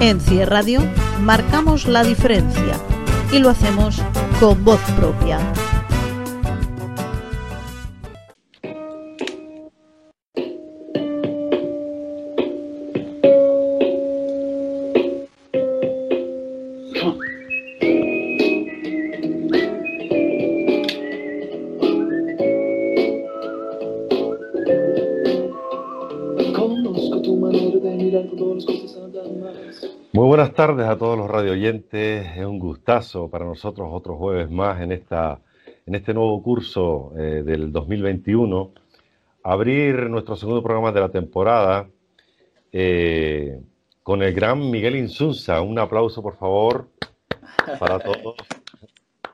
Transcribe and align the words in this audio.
En 0.00 0.20
CIE 0.20 0.46
Radio 0.46 0.80
marcamos 1.20 1.88
la 1.88 2.04
diferencia 2.04 2.78
y 3.32 3.40
lo 3.40 3.50
hacemos 3.50 4.00
con 4.38 4.64
voz 4.64 4.80
propia. 4.96 5.40
Radioyentes. 31.68 32.36
Es 32.36 32.46
un 32.46 32.58
gustazo 32.58 33.28
para 33.28 33.44
nosotros 33.44 33.88
otro 33.90 34.16
jueves 34.16 34.50
más 34.50 34.80
en, 34.80 34.92
esta, 34.92 35.40
en 35.86 35.94
este 35.94 36.14
nuevo 36.14 36.42
curso 36.42 37.12
eh, 37.18 37.42
del 37.44 37.72
2021. 37.72 38.72
Abrir 39.42 40.08
nuestro 40.10 40.36
segundo 40.36 40.62
programa 40.62 40.92
de 40.92 41.00
la 41.00 41.08
temporada 41.10 41.88
eh, 42.72 43.60
con 44.02 44.22
el 44.22 44.32
gran 44.32 44.70
Miguel 44.70 44.96
Insunza. 44.96 45.60
Un 45.60 45.78
aplauso, 45.78 46.22
por 46.22 46.36
favor, 46.36 46.88
para 47.78 47.98
todos. 48.00 48.36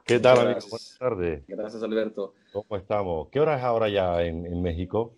¿Qué 0.04 0.18
tal, 0.18 0.38
amigo? 0.38 0.60
Buenas 0.70 0.96
tardes. 0.98 1.44
Gracias, 1.46 1.82
Alberto. 1.82 2.34
¿Cómo 2.52 2.76
estamos? 2.76 3.28
¿Qué 3.30 3.40
hora 3.40 3.56
es 3.56 3.62
ahora 3.62 3.88
ya 3.88 4.22
en, 4.22 4.44
en 4.44 4.60
México? 4.60 5.14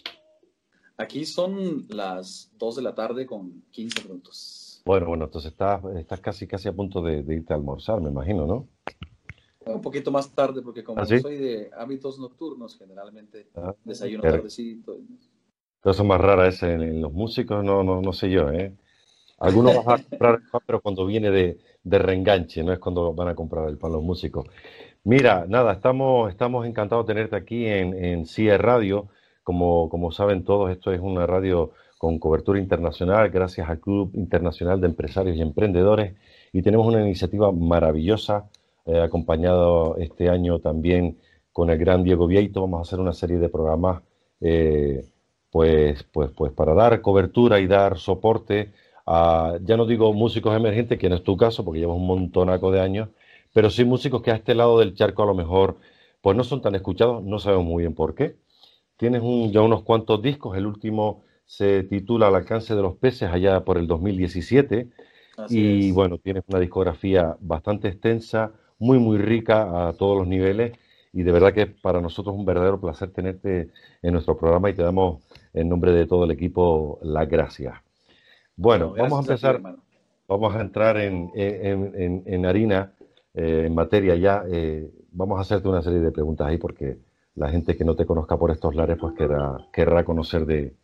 Aquí 0.98 1.26
son 1.26 1.86
las 1.88 2.50
2 2.58 2.76
de 2.76 2.82
la 2.82 2.94
tarde 2.94 3.26
con 3.26 3.64
15 3.72 4.04
minutos. 4.04 4.55
Bueno, 4.86 5.06
bueno, 5.06 5.24
entonces 5.24 5.50
estás, 5.50 5.84
estás 5.96 6.20
casi, 6.20 6.46
casi 6.46 6.68
a 6.68 6.72
punto 6.72 7.02
de, 7.02 7.18
irte 7.34 7.52
a 7.52 7.56
almorzar, 7.56 8.00
me 8.00 8.08
imagino, 8.08 8.46
¿no? 8.46 8.68
Un 9.66 9.82
poquito 9.82 10.12
más 10.12 10.30
tarde, 10.30 10.62
porque 10.62 10.84
como 10.84 11.02
¿Ah, 11.02 11.06
soy 11.06 11.38
de 11.38 11.70
hábitos 11.76 12.20
nocturnos, 12.20 12.78
generalmente 12.78 13.48
ah, 13.56 13.74
desayuno 13.82 14.22
tardecito. 14.22 14.96
Pero 15.82 15.90
eso 15.90 16.02
es 16.02 16.08
más 16.08 16.20
rara 16.20 16.46
ese 16.46 16.74
en, 16.74 17.02
los 17.02 17.12
músicos, 17.12 17.64
no, 17.64 17.82
no, 17.82 18.00
no 18.00 18.12
sé 18.12 18.30
yo, 18.30 18.48
¿eh? 18.52 18.76
Algunos 19.38 19.84
van 19.84 19.98
a 19.98 20.04
comprar 20.04 20.34
el 20.36 20.48
pan, 20.48 20.60
pero 20.64 20.80
cuando 20.80 21.04
viene 21.04 21.32
de, 21.32 21.58
de, 21.82 21.98
reenganche, 21.98 22.62
no 22.62 22.72
es 22.72 22.78
cuando 22.78 23.12
van 23.12 23.26
a 23.26 23.34
comprar 23.34 23.68
el 23.68 23.78
pan 23.78 23.90
los 23.90 24.04
músicos. 24.04 24.46
Mira, 25.02 25.46
nada, 25.48 25.72
estamos, 25.72 26.30
estamos 26.30 26.64
encantados 26.64 27.04
de 27.08 27.12
tenerte 27.12 27.34
aquí 27.34 27.66
en, 27.66 27.92
en 27.92 28.24
CIE 28.24 28.56
Radio. 28.56 29.08
Como, 29.42 29.88
como 29.88 30.12
saben 30.12 30.44
todos, 30.44 30.70
esto 30.70 30.92
es 30.92 31.00
una 31.00 31.26
radio 31.26 31.72
con 31.98 32.18
cobertura 32.18 32.58
internacional 32.58 33.30
gracias 33.30 33.68
al 33.68 33.80
Club 33.80 34.10
Internacional 34.14 34.80
de 34.80 34.88
Empresarios 34.88 35.36
y 35.36 35.40
Emprendedores 35.42 36.14
y 36.52 36.62
tenemos 36.62 36.86
una 36.86 37.00
iniciativa 37.00 37.52
maravillosa 37.52 38.48
eh, 38.86 39.00
acompañado 39.00 39.96
este 39.98 40.28
año 40.28 40.58
también 40.60 41.18
con 41.52 41.70
el 41.70 41.78
gran 41.78 42.04
Diego 42.04 42.26
Vieito. 42.26 42.60
Vamos 42.60 42.78
a 42.78 42.82
hacer 42.82 43.00
una 43.00 43.12
serie 43.12 43.38
de 43.38 43.48
programas 43.48 44.02
eh, 44.40 45.04
pues, 45.50 46.02
pues, 46.12 46.30
pues 46.36 46.52
para 46.52 46.74
dar 46.74 47.00
cobertura 47.00 47.60
y 47.60 47.66
dar 47.66 47.98
soporte 47.98 48.72
a, 49.06 49.58
ya 49.62 49.76
no 49.76 49.86
digo 49.86 50.12
músicos 50.12 50.54
emergentes, 50.56 50.98
que 50.98 51.08
no 51.08 51.16
es 51.16 51.22
tu 51.22 51.36
caso 51.36 51.64
porque 51.64 51.80
llevas 51.80 51.96
un 51.96 52.06
montonaco 52.06 52.70
de 52.70 52.80
años, 52.80 53.08
pero 53.52 53.70
sí 53.70 53.84
músicos 53.84 54.22
que 54.22 54.30
a 54.32 54.36
este 54.36 54.54
lado 54.54 54.78
del 54.78 54.94
charco 54.94 55.22
a 55.22 55.26
lo 55.26 55.34
mejor 55.34 55.78
pues 56.20 56.36
no 56.36 56.44
son 56.44 56.60
tan 56.60 56.74
escuchados, 56.74 57.22
no 57.24 57.38
sabemos 57.38 57.66
muy 57.66 57.82
bien 57.84 57.94
por 57.94 58.14
qué. 58.14 58.36
Tienes 58.96 59.22
ya 59.52 59.62
unos 59.62 59.82
cuantos 59.82 60.22
discos, 60.22 60.56
el 60.56 60.66
último 60.66 61.24
se 61.46 61.84
titula 61.84 62.26
Al 62.26 62.34
alcance 62.34 62.74
de 62.74 62.82
los 62.82 62.96
peces 62.96 63.30
allá 63.30 63.64
por 63.64 63.78
el 63.78 63.86
2017 63.86 64.88
y 65.48 65.92
bueno, 65.92 66.18
tienes 66.18 66.44
una 66.48 66.58
discografía 66.58 67.36
bastante 67.40 67.88
extensa, 67.88 68.52
muy 68.78 68.98
muy 68.98 69.18
rica 69.18 69.88
a 69.88 69.92
todos 69.92 70.18
los 70.18 70.26
niveles. 70.26 70.76
Y 71.12 71.22
de 71.22 71.32
verdad 71.32 71.54
que 71.54 71.66
para 71.66 72.00
nosotros 72.00 72.34
es 72.34 72.40
un 72.40 72.44
verdadero 72.44 72.80
placer 72.80 73.10
tenerte 73.10 73.70
en 74.02 74.12
nuestro 74.12 74.36
programa 74.36 74.68
y 74.68 74.74
te 74.74 74.82
damos 74.82 75.22
en 75.54 75.68
nombre 75.68 75.92
de 75.92 76.06
todo 76.06 76.24
el 76.24 76.30
equipo 76.30 76.98
las 77.02 77.28
gracias. 77.28 77.74
Bueno, 78.54 78.94
vamos 78.96 79.18
a 79.18 79.20
empezar, 79.22 79.62
vamos 80.28 80.54
a 80.54 80.60
entrar 80.60 80.98
en, 80.98 81.30
harina, 82.44 82.92
eh, 83.34 83.64
en 83.66 83.74
materia 83.74 84.14
ya. 84.16 84.44
Eh, 84.50 84.90
vamos 85.12 85.38
a 85.38 85.42
hacerte 85.42 85.68
una 85.68 85.82
serie 85.82 86.00
de 86.00 86.12
preguntas 86.12 86.48
ahí 86.48 86.58
porque 86.58 86.98
la 87.34 87.48
gente 87.48 87.76
que 87.76 87.84
no 87.84 87.94
te 87.94 88.04
conozca 88.04 88.36
por 88.36 88.50
estos 88.50 88.74
lares 88.74 88.98
pues 88.98 89.14
querrá 89.72 90.04
conocer 90.04 90.44
de, 90.44 90.74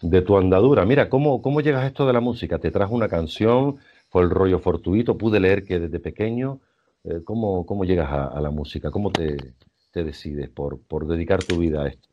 de 0.00 0.22
tu 0.22 0.36
andadura. 0.36 0.84
Mira, 0.84 1.08
¿cómo, 1.08 1.42
¿cómo 1.42 1.60
llegas 1.60 1.84
a 1.84 1.86
esto 1.86 2.06
de 2.06 2.12
la 2.12 2.20
música? 2.20 2.58
¿Te 2.58 2.70
trajo 2.70 2.94
una 2.94 3.08
canción? 3.08 3.78
¿Fue 4.08 4.22
el 4.22 4.30
rollo 4.30 4.58
fortuito? 4.58 5.18
¿Pude 5.18 5.40
leer 5.40 5.64
que 5.64 5.78
desde 5.78 6.00
pequeño? 6.00 6.60
Eh, 7.04 7.22
¿cómo, 7.24 7.64
¿cómo, 7.66 7.84
llegas 7.84 8.10
a, 8.10 8.40
la 8.40 8.50
música? 8.50 8.90
¿Cómo 8.90 9.10
te, 9.10 9.54
te 9.92 10.04
decides 10.04 10.48
por, 10.48 10.80
por, 10.80 11.06
dedicar 11.06 11.42
tu 11.44 11.58
vida 11.58 11.82
a 11.82 11.88
esto? 11.88 12.08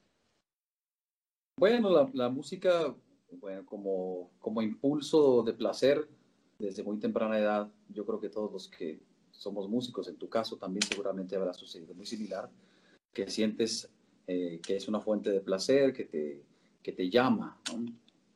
Bueno, 1.59 1.89
la, 2.13 2.29
música, 2.29 2.93
bueno, 3.31 3.65
como, 3.65 4.29
como 4.39 4.61
impulso 4.61 5.43
de 5.43 5.53
placer 5.53 6.07
desde 6.59 6.83
muy 6.83 6.97
temprana 6.99 7.39
edad, 7.39 7.71
yo 7.89 8.05
creo 8.05 8.19
que 8.19 8.29
todos 8.29 8.51
los 8.51 8.67
que 8.67 8.99
somos 9.31 9.69
músicos, 9.69 10.07
en 10.07 10.17
tu 10.17 10.29
caso 10.29 10.57
también 10.57 10.83
seguramente 10.83 11.35
habrá 11.35 11.53
sucedido 11.53 11.93
muy 11.93 12.05
similar, 12.05 12.49
que 13.13 13.29
sientes 13.29 13.89
eh, 14.27 14.59
que 14.65 14.75
es 14.75 14.87
una 14.87 14.99
fuente 14.99 15.31
de 15.31 15.41
placer, 15.41 15.93
que 15.93 16.05
te, 16.05 16.43
que 16.87 16.93
te 16.93 17.09
llama. 17.09 17.59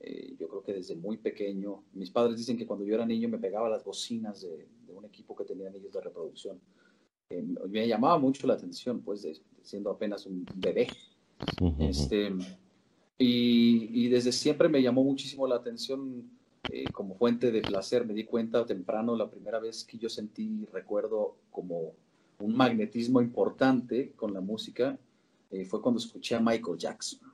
Eh, 0.02 0.36
yo 0.38 0.50
creo 0.50 0.62
que 0.62 0.74
desde 0.74 0.94
muy 0.94 1.16
pequeño, 1.16 1.86
mis 1.94 2.10
padres 2.10 2.36
dicen 2.36 2.58
que 2.58 2.66
cuando 2.66 2.84
yo 2.84 2.96
era 2.96 3.06
niño 3.06 3.30
me 3.30 3.38
pegaba 3.38 3.70
las 3.70 3.86
bocinas 3.86 4.42
de, 4.42 4.68
un 4.94 5.06
equipo 5.06 5.34
que 5.38 5.46
tenían 5.46 5.74
ellos 5.74 5.94
de 5.94 6.02
reproducción. 6.02 6.60
Eh, 7.30 7.42
me 7.70 7.88
llamaba 7.88 8.20
mucho 8.20 8.46
la 8.48 8.56
atención, 8.56 9.00
pues, 9.00 9.26
siendo 9.62 9.90
apenas 9.90 10.26
un 10.26 10.46
bebé. 10.56 10.90
este, 11.80 12.34
y, 13.18 14.10
desde 14.10 14.34
siempre 14.34 14.68
me 14.68 14.82
llamó 14.82 15.02
muchísimo 15.02 15.48
la 15.48 15.56
atención 15.56 16.30
eh, 16.70 16.84
como 16.92 17.16
fuente 17.16 17.54
de 17.54 17.62
placer. 17.62 18.06
Me 18.06 18.14
di 18.14 18.26
cuenta 18.26 18.66
temprano, 18.66 19.16
la 19.16 19.30
primera 19.30 19.62
vez 19.62 19.86
que 19.86 19.98
yo 19.98 20.10
sentí, 20.10 20.66
recuerdo, 20.74 21.38
como 21.50 21.94
un 22.40 22.54
magnetismo 22.54 23.22
importante 23.22 24.12
con 24.18 24.34
la 24.34 24.42
música, 24.42 25.00
fue 25.70 25.82
cuando 25.82 26.00
escuché 26.00 26.36
a 26.36 26.42
Michael 26.42 26.78
Jackson 26.78 27.31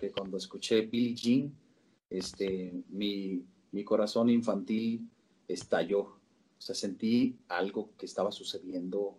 que 0.00 0.10
cuando 0.10 0.36
escuché 0.36 0.82
Billie 0.82 1.14
Jean, 1.14 1.54
este, 2.10 2.72
mi, 2.88 3.44
mi 3.72 3.84
corazón 3.84 4.30
infantil 4.30 5.08
estalló. 5.48 6.00
O 6.00 6.60
sea, 6.60 6.74
sentí 6.74 7.38
algo 7.48 7.90
que 7.96 8.06
estaba 8.06 8.32
sucediendo 8.32 9.18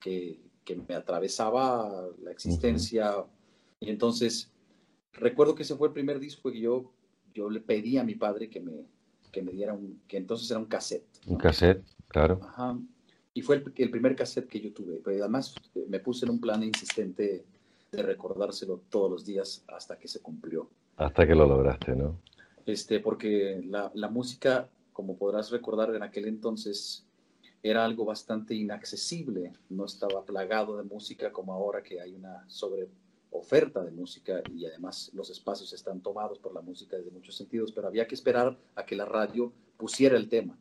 que, 0.00 0.40
que 0.64 0.76
me 0.76 0.94
atravesaba 0.94 2.08
la 2.22 2.30
existencia. 2.30 3.24
Y 3.80 3.90
entonces, 3.90 4.50
recuerdo 5.12 5.54
que 5.54 5.62
ese 5.62 5.76
fue 5.76 5.88
el 5.88 5.94
primer 5.94 6.18
disco 6.18 6.50
que 6.50 6.60
yo, 6.60 6.92
yo 7.32 7.48
le 7.50 7.60
pedí 7.60 7.98
a 7.98 8.04
mi 8.04 8.14
padre 8.14 8.50
que 8.50 8.60
me, 8.60 8.86
que 9.30 9.42
me 9.42 9.52
diera 9.52 9.72
un, 9.74 10.00
que 10.08 10.16
entonces 10.16 10.50
era 10.50 10.60
un 10.60 10.66
cassette. 10.66 11.06
Un 11.26 11.36
cassette, 11.36 11.84
claro. 12.08 12.40
Ajá. 12.42 12.78
Y 13.32 13.42
fue 13.42 13.56
el, 13.56 13.72
el, 13.76 13.90
primer 13.90 14.14
cassette 14.14 14.48
que 14.48 14.60
yo 14.60 14.72
tuve. 14.72 15.00
Pero 15.04 15.22
además 15.24 15.54
me 15.88 16.00
puse 16.00 16.24
en 16.24 16.32
un 16.32 16.40
plan 16.40 16.62
insistente 16.62 17.44
de 17.94 18.02
recordárselo 18.02 18.82
todos 18.88 19.10
los 19.10 19.24
días 19.24 19.64
hasta 19.68 19.98
que 19.98 20.08
se 20.08 20.20
cumplió. 20.20 20.70
Hasta 20.96 21.26
que 21.26 21.34
lo 21.34 21.46
lograste, 21.46 21.94
¿no? 21.94 22.20
Este, 22.66 23.00
porque 23.00 23.62
la, 23.66 23.90
la 23.94 24.08
música, 24.08 24.68
como 24.92 25.16
podrás 25.16 25.50
recordar, 25.50 25.94
en 25.94 26.02
aquel 26.02 26.26
entonces 26.26 27.06
era 27.62 27.84
algo 27.84 28.04
bastante 28.04 28.54
inaccesible, 28.54 29.52
no 29.70 29.86
estaba 29.86 30.24
plagado 30.24 30.76
de 30.76 30.84
música 30.84 31.32
como 31.32 31.54
ahora 31.54 31.82
que 31.82 32.00
hay 32.00 32.14
una 32.14 32.44
sobre 32.46 32.88
oferta 33.30 33.82
de 33.82 33.90
música 33.90 34.42
y 34.54 34.64
además 34.64 35.10
los 35.12 35.28
espacios 35.30 35.72
están 35.72 36.00
tomados 36.00 36.38
por 36.38 36.54
la 36.54 36.60
música 36.60 36.96
desde 36.96 37.10
muchos 37.10 37.34
sentidos, 37.34 37.72
pero 37.72 37.88
había 37.88 38.06
que 38.06 38.14
esperar 38.14 38.56
a 38.74 38.84
que 38.84 38.94
la 38.94 39.04
radio 39.04 39.52
pusiera 39.76 40.16
el 40.16 40.28
tema. 40.28 40.56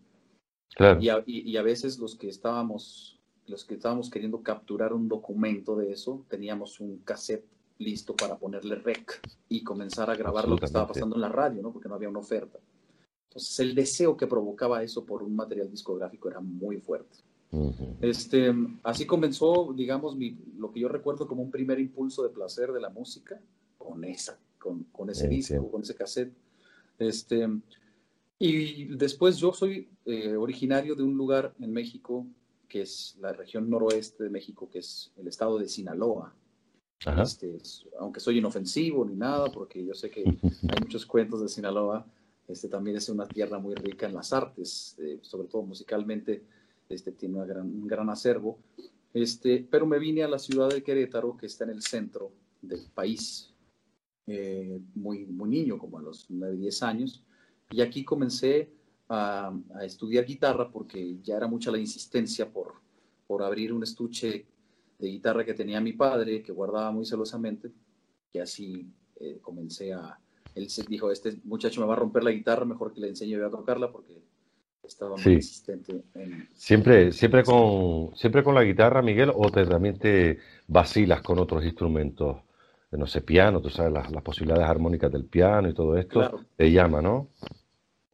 Claro. 0.75 0.99
Y, 0.99 1.09
a, 1.09 1.23
y, 1.25 1.55
a, 1.55 1.61
veces 1.61 1.99
los 1.99 2.15
que 2.15 2.29
estábamos 2.29 3.19
los 3.47 3.65
que 3.65 3.75
estábamos 3.75 4.09
queriendo 4.09 4.41
capturar 4.41 4.93
un 4.93 5.07
documento 5.07 5.75
de 5.75 5.91
eso, 5.91 6.25
teníamos 6.29 6.79
un 6.79 6.99
cassette 6.99 7.45
listo 7.77 8.15
para 8.15 8.37
ponerle 8.37 8.75
rec 8.75 9.19
y 9.49 9.63
comenzar 9.63 10.09
a 10.09 10.15
grabar 10.15 10.47
lo 10.47 10.57
que 10.57 10.65
estaba 10.65 10.87
pasando 10.87 11.15
en 11.15 11.21
la 11.21 11.29
radio, 11.29 11.61
¿no? 11.61 11.71
Porque 11.71 11.89
no 11.89 11.95
había 11.95 12.09
una 12.09 12.19
oferta. 12.19 12.59
Entonces, 13.29 13.59
el 13.59 13.75
deseo 13.75 14.15
que 14.15 14.27
provocaba 14.27 14.83
eso 14.83 15.05
por 15.05 15.23
un 15.23 15.35
material 15.35 15.69
discográfico 15.69 16.29
era 16.29 16.39
muy 16.39 16.77
fuerte. 16.77 17.17
este, 18.01 18.53
así 18.83 19.05
comenzó, 19.05 19.73
digamos, 19.75 20.15
mi, 20.15 20.37
lo 20.57 20.71
que 20.71 20.79
yo 20.79 20.87
recuerdo 20.87 21.27
como 21.27 21.43
un 21.43 21.51
primer 21.51 21.79
impulso 21.79 22.23
de 22.23 22.29
placer 22.29 22.71
de 22.71 22.79
la 22.79 22.89
música 22.89 23.39
con, 23.77 24.03
esa, 24.03 24.39
con, 24.59 24.83
con 24.85 25.09
ese 25.09 25.27
disco, 25.27 25.69
con 25.69 25.81
ese 25.81 25.95
cassette. 25.95 26.33
Este, 26.97 27.47
y 28.39 28.85
después 28.95 29.37
yo 29.37 29.53
soy 29.53 29.89
eh, 30.05 30.35
originario 30.35 30.95
de 30.95 31.03
un 31.03 31.15
lugar 31.15 31.53
en 31.59 31.71
México 31.71 32.25
que 32.73 32.81
es 32.81 33.15
la 33.19 33.31
región 33.31 33.69
noroeste 33.69 34.23
de 34.23 34.31
México, 34.31 34.67
que 34.67 34.79
es 34.79 35.11
el 35.17 35.27
estado 35.27 35.59
de 35.59 35.67
Sinaloa. 35.67 36.33
Este, 37.21 37.59
aunque 37.99 38.19
soy 38.19 38.39
inofensivo 38.39 39.05
ni 39.05 39.15
nada, 39.15 39.51
porque 39.51 39.85
yo 39.85 39.93
sé 39.93 40.09
que 40.09 40.21
hay 40.71 40.81
muchos 40.81 41.05
cuentos 41.05 41.39
de 41.43 41.49
Sinaloa, 41.49 42.03
Este 42.47 42.67
también 42.69 42.97
es 42.97 43.07
una 43.09 43.27
tierra 43.27 43.59
muy 43.59 43.75
rica 43.75 44.07
en 44.07 44.15
las 44.15 44.33
artes, 44.33 44.97
eh, 44.97 45.19
sobre 45.21 45.47
todo 45.49 45.61
musicalmente, 45.61 46.41
este 46.89 47.11
tiene 47.11 47.35
una 47.35 47.45
gran, 47.45 47.67
un 47.67 47.85
gran 47.85 48.09
acervo. 48.09 48.57
Este, 49.13 49.67
pero 49.69 49.85
me 49.85 49.99
vine 49.99 50.23
a 50.23 50.27
la 50.27 50.39
ciudad 50.39 50.69
de 50.69 50.81
Querétaro, 50.81 51.37
que 51.37 51.45
está 51.45 51.65
en 51.65 51.69
el 51.69 51.83
centro 51.83 52.31
del 52.59 52.89
país, 52.91 53.53
eh, 54.25 54.79
muy, 54.95 55.27
muy 55.27 55.47
niño, 55.47 55.77
como 55.77 55.99
a 55.99 56.01
los 56.01 56.25
9, 56.27 56.57
10 56.57 56.81
años, 56.81 57.23
y 57.69 57.81
aquí 57.81 58.03
comencé 58.03 58.71
a, 59.13 59.53
a, 59.75 59.85
estudiar 59.85 60.25
guitarra 60.25 60.69
porque 60.69 61.17
ya 61.21 61.37
era 61.37 61.47
mucha 61.47 61.71
la 61.71 61.77
insistencia 61.77 62.51
por, 62.51 62.73
por 63.27 63.43
abrir 63.43 63.71
un 63.73 63.83
estuche 63.83 64.45
de 64.99 65.07
guitarra 65.07 65.45
que 65.45 65.53
tenía 65.53 65.81
mi 65.81 65.93
padre, 65.93 66.41
que 66.41 66.51
guardaba 66.51 66.91
muy 66.91 67.05
celosamente, 67.05 67.71
y 68.31 68.39
así 68.39 68.87
eh, 69.19 69.39
comencé 69.41 69.93
a... 69.93 70.17
Él 70.55 70.67
dijo, 70.87 71.11
este 71.11 71.39
muchacho 71.43 71.81
me 71.81 71.87
va 71.87 71.93
a 71.93 71.97
romper 71.97 72.23
la 72.23 72.31
guitarra, 72.31 72.63
mejor 72.63 72.93
que 72.93 73.01
le 73.01 73.09
enseñe 73.09 73.35
a 73.43 73.49
tocarla 73.49 73.91
porque 73.91 74.21
estaba 74.83 75.15
muy 75.17 75.33
insistente. 75.33 76.03
En... 76.13 76.47
Siempre, 76.53 77.11
siempre, 77.11 77.43
con, 77.43 78.15
siempre 78.15 78.43
con 78.43 78.53
la 78.53 78.63
guitarra, 78.63 79.01
Miguel, 79.01 79.31
o 79.33 79.49
te, 79.49 79.65
también 79.65 79.97
te 79.97 80.37
vacilas 80.67 81.21
con 81.21 81.39
otros 81.39 81.63
instrumentos, 81.65 82.37
no 82.91 83.07
sé, 83.07 83.21
piano, 83.21 83.61
tú 83.61 83.69
sabes, 83.69 83.91
las, 83.91 84.11
las 84.11 84.21
posibilidades 84.21 84.67
armónicas 84.67 85.11
del 85.11 85.25
piano 85.25 85.69
y 85.69 85.73
todo 85.73 85.97
esto, 85.97 86.19
claro. 86.19 86.41
te 86.55 86.71
llama, 86.71 87.01
¿no? 87.01 87.29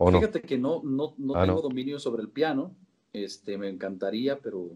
¿O 0.01 0.09
Fíjate 0.11 0.39
no? 0.39 0.47
que 0.47 0.57
no, 0.57 0.81
no, 0.83 1.13
no 1.17 1.35
ah, 1.35 1.45
tengo 1.45 1.61
dominio 1.61 1.99
sobre 1.99 2.21
el 2.21 2.29
piano, 2.29 2.73
este, 3.11 3.57
me 3.57 3.67
encantaría, 3.67 4.39
pero, 4.39 4.69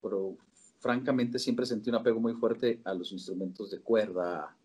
pero 0.00 0.38
francamente 0.78 1.38
siempre 1.38 1.66
sentí 1.66 1.90
un 1.90 1.96
apego 1.96 2.20
muy 2.20 2.32
fuerte 2.32 2.80
a 2.84 2.94
los 2.94 3.12
instrumentos 3.12 3.70
de 3.70 3.80
cuerda, 3.80 4.56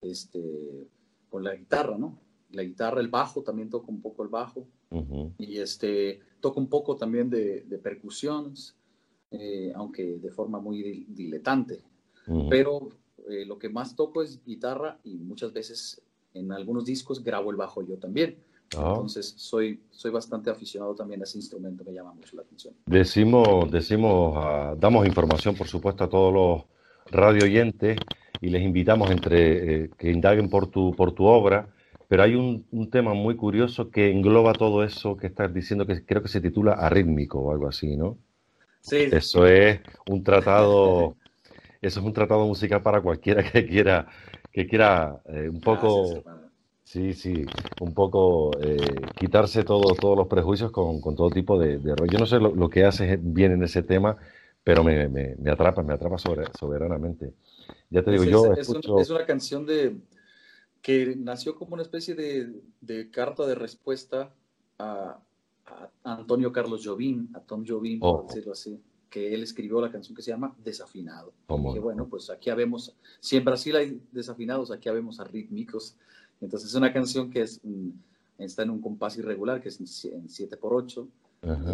este, 0.00 0.88
con 1.28 1.42
la 1.42 1.56
guitarra, 1.56 1.98
¿no? 1.98 2.20
La 2.52 2.62
guitarra, 2.62 3.00
el 3.00 3.08
bajo, 3.08 3.42
también 3.42 3.70
toco 3.70 3.90
un 3.90 4.00
poco 4.00 4.22
el 4.22 4.28
bajo. 4.28 4.68
Uh 4.90 5.00
-huh. 5.00 5.34
Y 5.38 5.58
este, 5.58 6.20
toco 6.38 6.60
un 6.60 6.68
poco 6.68 6.94
también 6.94 7.28
de, 7.28 7.62
de 7.62 7.78
percusiones, 7.78 8.76
eh, 9.32 9.72
aunque 9.74 10.18
de 10.18 10.30
forma 10.30 10.60
muy 10.60 11.06
diletante. 11.08 11.82
Uh 12.28 12.34
-huh. 12.34 12.48
Pero 12.48 12.90
eh, 13.28 13.44
lo 13.46 13.58
que 13.58 13.68
más 13.68 13.96
toco 13.96 14.22
es 14.22 14.44
guitarra 14.44 15.00
y 15.02 15.16
muchas 15.16 15.52
veces 15.52 16.00
en 16.34 16.52
algunos 16.52 16.84
discos 16.84 17.24
grabo 17.24 17.50
el 17.50 17.56
bajo 17.56 17.82
yo 17.82 17.96
también. 17.98 18.36
Oh. 18.76 18.88
Entonces 18.88 19.34
soy, 19.36 19.80
soy 19.90 20.10
bastante 20.10 20.50
aficionado 20.50 20.94
también 20.94 21.20
a 21.20 21.24
ese 21.24 21.38
instrumento, 21.38 21.84
me 21.84 21.92
llama 21.92 22.12
mucho 22.12 22.36
la 22.36 22.42
atención. 22.42 22.74
Decimos, 22.86 23.70
decimos 23.70 24.36
uh, 24.36 24.76
damos 24.76 25.06
información 25.06 25.54
por 25.54 25.68
supuesto 25.68 26.04
a 26.04 26.08
todos 26.08 26.32
los 26.32 26.64
radio 27.10 27.44
oyentes 27.44 27.98
y 28.40 28.48
les 28.48 28.62
invitamos 28.62 29.10
entre 29.10 29.84
eh, 29.84 29.90
que 29.96 30.10
indaguen 30.10 30.48
por 30.48 30.66
tu, 30.66 30.92
por 30.92 31.12
tu 31.12 31.24
obra, 31.24 31.68
pero 32.08 32.22
hay 32.22 32.34
un, 32.34 32.66
un, 32.72 32.90
tema 32.90 33.14
muy 33.14 33.36
curioso 33.36 33.90
que 33.90 34.10
engloba 34.10 34.52
todo 34.52 34.84
eso 34.84 35.16
que 35.16 35.28
estás 35.28 35.52
diciendo, 35.54 35.86
que 35.86 36.04
creo 36.04 36.22
que 36.22 36.28
se 36.28 36.40
titula 36.40 36.72
arrítmico 36.72 37.40
o 37.40 37.52
algo 37.52 37.68
así, 37.68 37.96
¿no? 37.96 38.18
Sí. 38.80 39.08
Eso 39.10 39.46
es 39.46 39.80
un 40.06 40.22
tratado, 40.22 41.16
eso 41.80 42.00
es 42.00 42.06
un 42.06 42.12
tratado 42.12 42.46
musical 42.46 42.82
para 42.82 43.00
cualquiera 43.00 43.42
que 43.50 43.66
quiera, 43.66 44.08
que 44.52 44.66
quiera 44.66 45.22
eh, 45.26 45.48
un 45.48 45.60
poco... 45.60 46.22
Gracias, 46.22 46.43
Sí, 46.94 47.12
sí, 47.12 47.44
un 47.80 47.92
poco 47.92 48.52
eh, 48.60 48.78
quitarse 49.18 49.64
todo, 49.64 49.96
todos 49.96 50.16
los 50.16 50.28
prejuicios 50.28 50.70
con, 50.70 51.00
con 51.00 51.16
todo 51.16 51.28
tipo 51.28 51.58
de, 51.58 51.78
de. 51.78 51.92
Yo 52.08 52.20
no 52.20 52.24
sé 52.24 52.38
lo, 52.38 52.54
lo, 52.54 52.70
que 52.70 52.84
haces 52.84 53.18
bien 53.20 53.50
en 53.50 53.64
ese 53.64 53.82
tema, 53.82 54.16
pero 54.62 54.84
me, 54.84 55.08
me, 55.08 55.34
me 55.34 55.50
atrapa, 55.50 55.82
me 55.82 55.92
atrapa 55.92 56.18
sobre, 56.18 56.44
soberanamente. 56.56 57.34
Ya 57.90 58.04
te 58.04 58.12
digo, 58.12 58.22
es, 58.22 58.30
yo 58.30 58.52
es, 58.52 58.58
escucho... 58.60 58.94
un, 58.94 59.00
es, 59.00 59.10
una 59.10 59.26
canción 59.26 59.66
de 59.66 59.96
que 60.82 61.16
nació 61.16 61.56
como 61.56 61.74
una 61.74 61.82
especie 61.82 62.14
de, 62.14 62.62
de 62.80 63.10
carta 63.10 63.44
de 63.44 63.56
respuesta 63.56 64.32
a, 64.78 65.18
a, 65.66 65.90
Antonio 66.04 66.52
Carlos 66.52 66.86
Jobim, 66.86 67.26
a 67.34 67.40
Tom 67.40 67.64
Jobim, 67.66 67.98
oh. 68.02 68.18
por 68.18 68.28
decirlo 68.28 68.52
así, 68.52 68.80
que 69.10 69.34
él 69.34 69.42
escribió 69.42 69.80
la 69.80 69.90
canción 69.90 70.14
que 70.14 70.22
se 70.22 70.30
llama 70.30 70.54
Desafinado. 70.62 71.32
Oh, 71.48 71.58
y 71.58 71.74
que 71.74 71.80
bueno, 71.80 72.06
pues 72.06 72.30
aquí 72.30 72.50
habemos, 72.50 72.94
si 73.18 73.36
en 73.36 73.44
Brasil 73.44 73.74
hay 73.74 74.00
desafinados, 74.12 74.70
aquí 74.70 74.88
habemos 74.88 75.18
arrítmicos. 75.18 75.96
Entonces 76.44 76.70
es 76.70 76.74
una 76.74 76.92
canción 76.92 77.30
que 77.30 77.42
es, 77.42 77.60
está 78.38 78.62
en 78.62 78.70
un 78.70 78.80
compás 78.80 79.16
irregular, 79.18 79.60
que 79.60 79.68
es 79.68 80.04
en 80.04 80.28
7 80.28 80.56
por 80.56 80.74
8 80.74 81.08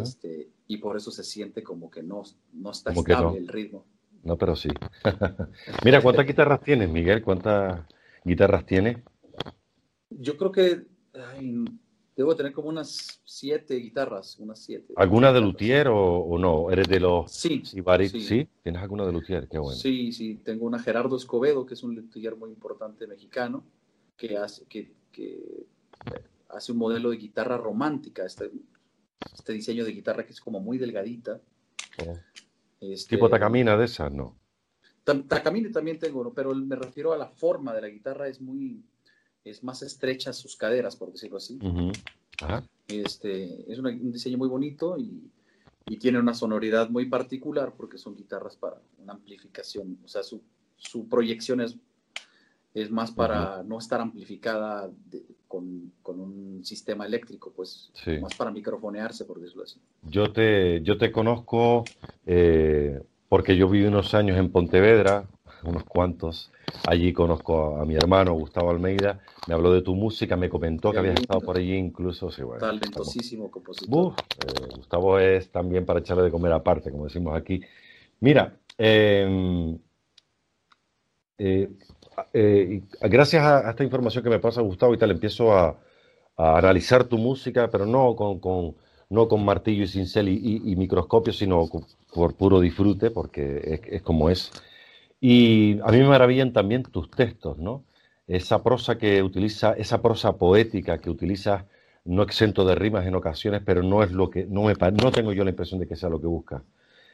este, 0.02 0.48
y 0.66 0.78
por 0.78 0.96
eso 0.96 1.10
se 1.10 1.22
siente 1.22 1.62
como 1.62 1.90
que 1.90 2.02
no, 2.02 2.22
no 2.52 2.70
está 2.70 2.92
como 2.92 3.06
estable 3.06 3.30
no. 3.30 3.36
el 3.36 3.48
ritmo. 3.48 3.84
No, 4.22 4.36
pero 4.36 4.56
sí. 4.56 4.68
Mira, 5.84 6.02
¿cuántas 6.02 6.26
guitarras 6.26 6.60
tienes, 6.62 6.90
Miguel? 6.90 7.22
¿Cuántas 7.22 7.80
guitarras 8.24 8.66
tienes? 8.66 8.98
Yo 10.10 10.36
creo 10.36 10.52
que 10.52 10.86
ay, 11.14 11.64
debo 12.16 12.36
tener 12.36 12.52
como 12.52 12.68
unas 12.68 13.20
siete 13.24 13.76
guitarras, 13.76 14.38
unas 14.40 14.58
siete. 14.58 14.92
¿Alguna 14.96 15.32
de 15.32 15.40
luthier 15.40 15.88
o, 15.88 16.18
o, 16.18 16.38
no? 16.38 16.70
¿Eres 16.70 16.88
de 16.88 17.00
los 17.00 17.30
sí, 17.30 17.62
sí. 17.64 17.80
sí, 18.20 18.48
¿Tienes 18.62 18.82
alguna 18.82 19.06
de 19.06 19.12
luthier? 19.12 19.48
Qué 19.48 19.58
bueno. 19.58 19.78
Sí, 19.78 20.12
sí, 20.12 20.34
tengo 20.44 20.66
una 20.66 20.80
Gerardo 20.80 21.16
Escobedo, 21.16 21.64
que 21.64 21.74
es 21.74 21.82
un 21.82 21.94
luthier 21.94 22.36
muy 22.36 22.50
importante 22.50 23.06
mexicano, 23.06 23.64
que 24.20 24.36
hace, 24.36 24.66
que, 24.66 24.92
que 25.10 25.66
hace 26.50 26.72
un 26.72 26.78
modelo 26.78 27.08
de 27.10 27.16
guitarra 27.16 27.56
romántica, 27.56 28.26
este, 28.26 28.50
este 29.32 29.54
diseño 29.54 29.82
de 29.82 29.92
guitarra 29.92 30.26
que 30.26 30.32
es 30.32 30.40
como 30.40 30.60
muy 30.60 30.76
delgadita. 30.76 31.40
Oh. 32.06 32.18
Este, 32.80 33.16
¿Tipo 33.16 33.30
Takamina 33.30 33.78
de 33.78 33.86
esas? 33.86 34.12
No. 34.12 34.36
Takamine 35.04 35.70
también 35.70 35.98
tengo, 35.98 36.22
¿no? 36.22 36.34
pero 36.34 36.54
me 36.54 36.76
refiero 36.76 37.14
a 37.14 37.16
la 37.16 37.28
forma 37.28 37.74
de 37.74 37.80
la 37.80 37.88
guitarra, 37.88 38.28
es 38.28 38.42
muy, 38.42 38.84
es 39.42 39.64
más 39.64 39.80
estrecha 39.82 40.34
sus 40.34 40.54
caderas, 40.54 40.96
por 40.96 41.10
decirlo 41.10 41.38
así. 41.38 41.58
Uh 41.62 41.72
-huh. 41.72 42.04
Ajá. 42.42 42.62
Este, 42.88 43.72
es 43.72 43.78
una, 43.78 43.88
un 43.88 44.12
diseño 44.12 44.36
muy 44.36 44.48
bonito 44.48 44.98
y, 44.98 45.30
y, 45.86 45.96
tiene 45.96 46.18
una 46.18 46.34
sonoridad 46.34 46.90
muy 46.90 47.06
particular 47.06 47.72
porque 47.74 47.96
son 47.96 48.14
guitarras 48.16 48.56
para 48.56 48.80
una 48.98 49.14
amplificación, 49.14 49.98
o 50.04 50.08
sea, 50.08 50.22
su, 50.22 50.42
su 50.76 51.08
proyección 51.08 51.60
es, 51.60 51.76
es 52.74 52.90
más 52.90 53.10
para 53.10 53.58
uh 53.58 53.62
-huh. 53.62 53.66
no 53.66 53.78
estar 53.78 54.00
amplificada 54.00 54.88
de, 55.06 55.24
con, 55.48 55.92
con, 56.02 56.20
un 56.20 56.64
sistema 56.64 57.06
eléctrico, 57.06 57.52
pues 57.54 57.90
sí. 57.94 58.18
más 58.18 58.34
para 58.34 58.52
microfonearse, 58.52 59.24
por 59.24 59.40
decirlo 59.40 59.64
así. 59.64 59.80
Yo 60.02 60.32
te, 60.32 60.80
yo 60.82 60.96
te 60.96 61.10
conozco 61.10 61.84
eh, 62.26 63.02
porque 63.28 63.56
yo 63.56 63.68
viví 63.68 63.86
unos 63.86 64.14
años 64.14 64.38
en 64.38 64.52
Pontevedra, 64.52 65.26
unos 65.64 65.84
cuantos. 65.84 66.52
Allí 66.86 67.12
conozco 67.12 67.76
a, 67.76 67.82
a, 67.82 67.84
mi 67.84 67.96
hermano 67.96 68.32
Gustavo 68.34 68.70
Almeida, 68.70 69.18
me 69.48 69.54
habló 69.54 69.72
de 69.72 69.82
tu 69.82 69.96
música, 69.96 70.36
me 70.36 70.48
comentó 70.48 70.92
que 70.92 70.98
habías 70.98 71.18
estado 71.18 71.40
por 71.40 71.58
allí 71.58 71.74
incluso. 71.74 72.30
Sí, 72.30 72.42
bueno, 72.42 72.60
Talentosísimo 72.60 73.46
estamos... 73.46 73.52
compositor. 73.52 74.14
eh, 74.46 74.76
Gustavo 74.76 75.18
es 75.18 75.50
también 75.50 75.84
para 75.84 75.98
echarle 75.98 76.22
de 76.22 76.30
comer 76.30 76.52
aparte, 76.52 76.92
como 76.92 77.04
decimos 77.04 77.36
aquí. 77.36 77.60
Mira, 78.20 78.56
eh, 78.78 79.76
eh, 82.32 82.82
gracias 83.02 83.44
a, 83.44 83.70
esta 83.70 83.84
información 83.84 84.24
que 84.24 84.30
me 84.30 84.38
pasa 84.38 84.60
Gustavo 84.60 84.94
y 84.94 84.98
tal, 84.98 85.10
empiezo 85.10 85.52
a, 85.52 85.76
analizar 86.36 87.04
tu 87.04 87.18
música, 87.18 87.68
pero 87.70 87.84
no 87.84 88.16
con, 88.16 89.44
martillo 89.44 89.84
y 89.84 89.88
cincel 89.88 90.28
y, 90.28 90.62
y, 90.64 90.76
microscopio, 90.76 91.32
sino 91.34 91.68
por 92.14 92.34
puro 92.34 92.60
disfrute, 92.60 93.10
porque 93.10 93.82
es, 93.90 94.02
como 94.02 94.30
es. 94.30 94.50
Y 95.20 95.78
a 95.82 95.92
mí 95.92 95.98
me 95.98 96.08
maravillan 96.08 96.52
también 96.52 96.82
tus 96.84 97.10
textos, 97.10 97.58
¿no? 97.58 97.84
Esa 98.26 98.62
prosa 98.62 98.96
que 98.96 99.22
utiliza, 99.22 99.72
esa 99.74 100.00
prosa 100.00 100.38
poética 100.38 100.98
que 100.98 101.10
utilizas, 101.10 101.64
no 102.04 102.22
exento 102.22 102.64
de 102.64 102.74
rimas 102.74 103.06
en 103.06 103.14
ocasiones, 103.14 103.62
pero 103.64 103.82
no 103.82 104.02
es 104.02 104.12
lo 104.12 104.30
que, 104.30 104.46
no, 104.46 104.72
tengo 105.12 105.32
yo 105.32 105.44
la 105.44 105.50
impresión 105.50 105.80
de 105.80 105.86
que 105.86 105.96
sea 105.96 106.08
lo 106.08 106.20
que 106.20 106.26
buscas. 106.26 106.62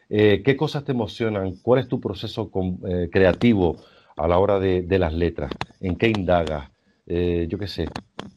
Eh, 0.08 0.42
¿Qué 0.44 0.56
cosas 0.56 0.84
te 0.84 0.92
emocionan? 0.92 1.56
¿Cuál 1.62 1.80
es 1.80 1.88
tu 1.88 2.00
proceso 2.00 2.50
eh, 2.88 3.08
creativo? 3.10 3.78
A 4.16 4.26
la 4.26 4.38
hora 4.38 4.58
de, 4.58 4.82
de 4.82 4.98
las 4.98 5.14
letras? 5.14 5.52
¿En 5.80 5.96
qué 5.96 6.08
indagas? 6.08 6.70
Eh, 7.06 7.46
yo 7.48 7.58
qué 7.58 7.68
sé, 7.68 7.88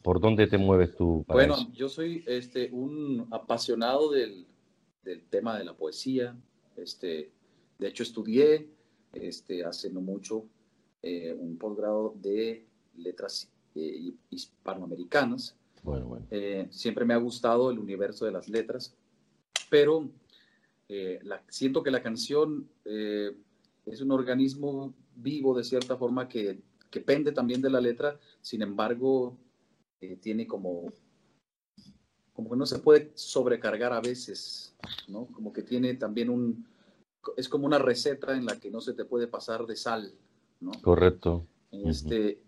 ¿por 0.02 0.20
dónde 0.20 0.46
te 0.46 0.56
mueves 0.56 0.94
tú? 0.94 1.24
bueno, 1.26 1.54
eso? 1.54 1.72
yo 1.72 1.88
soy 1.88 2.22
este, 2.26 2.70
un 2.70 3.26
apasionado 3.30 4.10
del, 4.10 4.46
del, 5.02 5.24
tema 5.24 5.58
de 5.58 5.64
la 5.64 5.74
poesía. 5.74 6.36
Este, 6.76 7.32
de 7.78 7.88
hecho, 7.88 8.04
estudié 8.04 8.68
este, 9.12 9.64
hace 9.64 9.90
no 9.90 10.00
mucho 10.00 10.46
eh, 11.02 11.34
un 11.36 11.56
posgrado 11.58 12.14
de 12.16 12.64
letras 12.96 13.50
eh, 13.74 14.12
hispanoamericanas. 14.30 15.56
Bueno, 15.82 16.06
bueno. 16.06 16.26
Eh, 16.30 16.68
siempre 16.70 17.04
me 17.04 17.14
ha 17.14 17.18
gustado 17.18 17.70
el 17.70 17.78
universo 17.78 18.24
de 18.24 18.32
las 18.32 18.48
letras, 18.48 18.94
pero 19.68 20.08
eh, 20.88 21.18
la, 21.22 21.42
siento 21.48 21.82
que 21.82 21.90
la 21.90 22.02
canción 22.02 22.68
es 23.90 24.00
un 24.00 24.12
organismo 24.12 24.94
vivo 25.16 25.56
de 25.56 25.64
cierta 25.64 25.96
forma 25.96 26.28
que, 26.28 26.60
que 26.90 27.00
pende 27.00 27.32
también 27.32 27.60
de 27.60 27.70
la 27.70 27.80
letra, 27.80 28.18
sin 28.40 28.62
embargo, 28.62 29.36
eh, 30.00 30.16
tiene 30.16 30.46
como, 30.46 30.92
como 32.32 32.50
que 32.50 32.56
no 32.56 32.66
se 32.66 32.78
puede 32.78 33.12
sobrecargar 33.14 33.92
a 33.92 34.00
veces, 34.00 34.74
¿no? 35.08 35.26
Como 35.26 35.52
que 35.52 35.62
tiene 35.62 35.94
también 35.94 36.30
un, 36.30 36.66
es 37.36 37.48
como 37.48 37.66
una 37.66 37.78
receta 37.78 38.36
en 38.36 38.46
la 38.46 38.58
que 38.58 38.70
no 38.70 38.80
se 38.80 38.94
te 38.94 39.04
puede 39.04 39.26
pasar 39.26 39.66
de 39.66 39.76
sal, 39.76 40.12
¿no? 40.60 40.72
Correcto. 40.82 41.46
Este, 41.70 42.16
uh 42.16 42.22
-huh. 42.22 42.38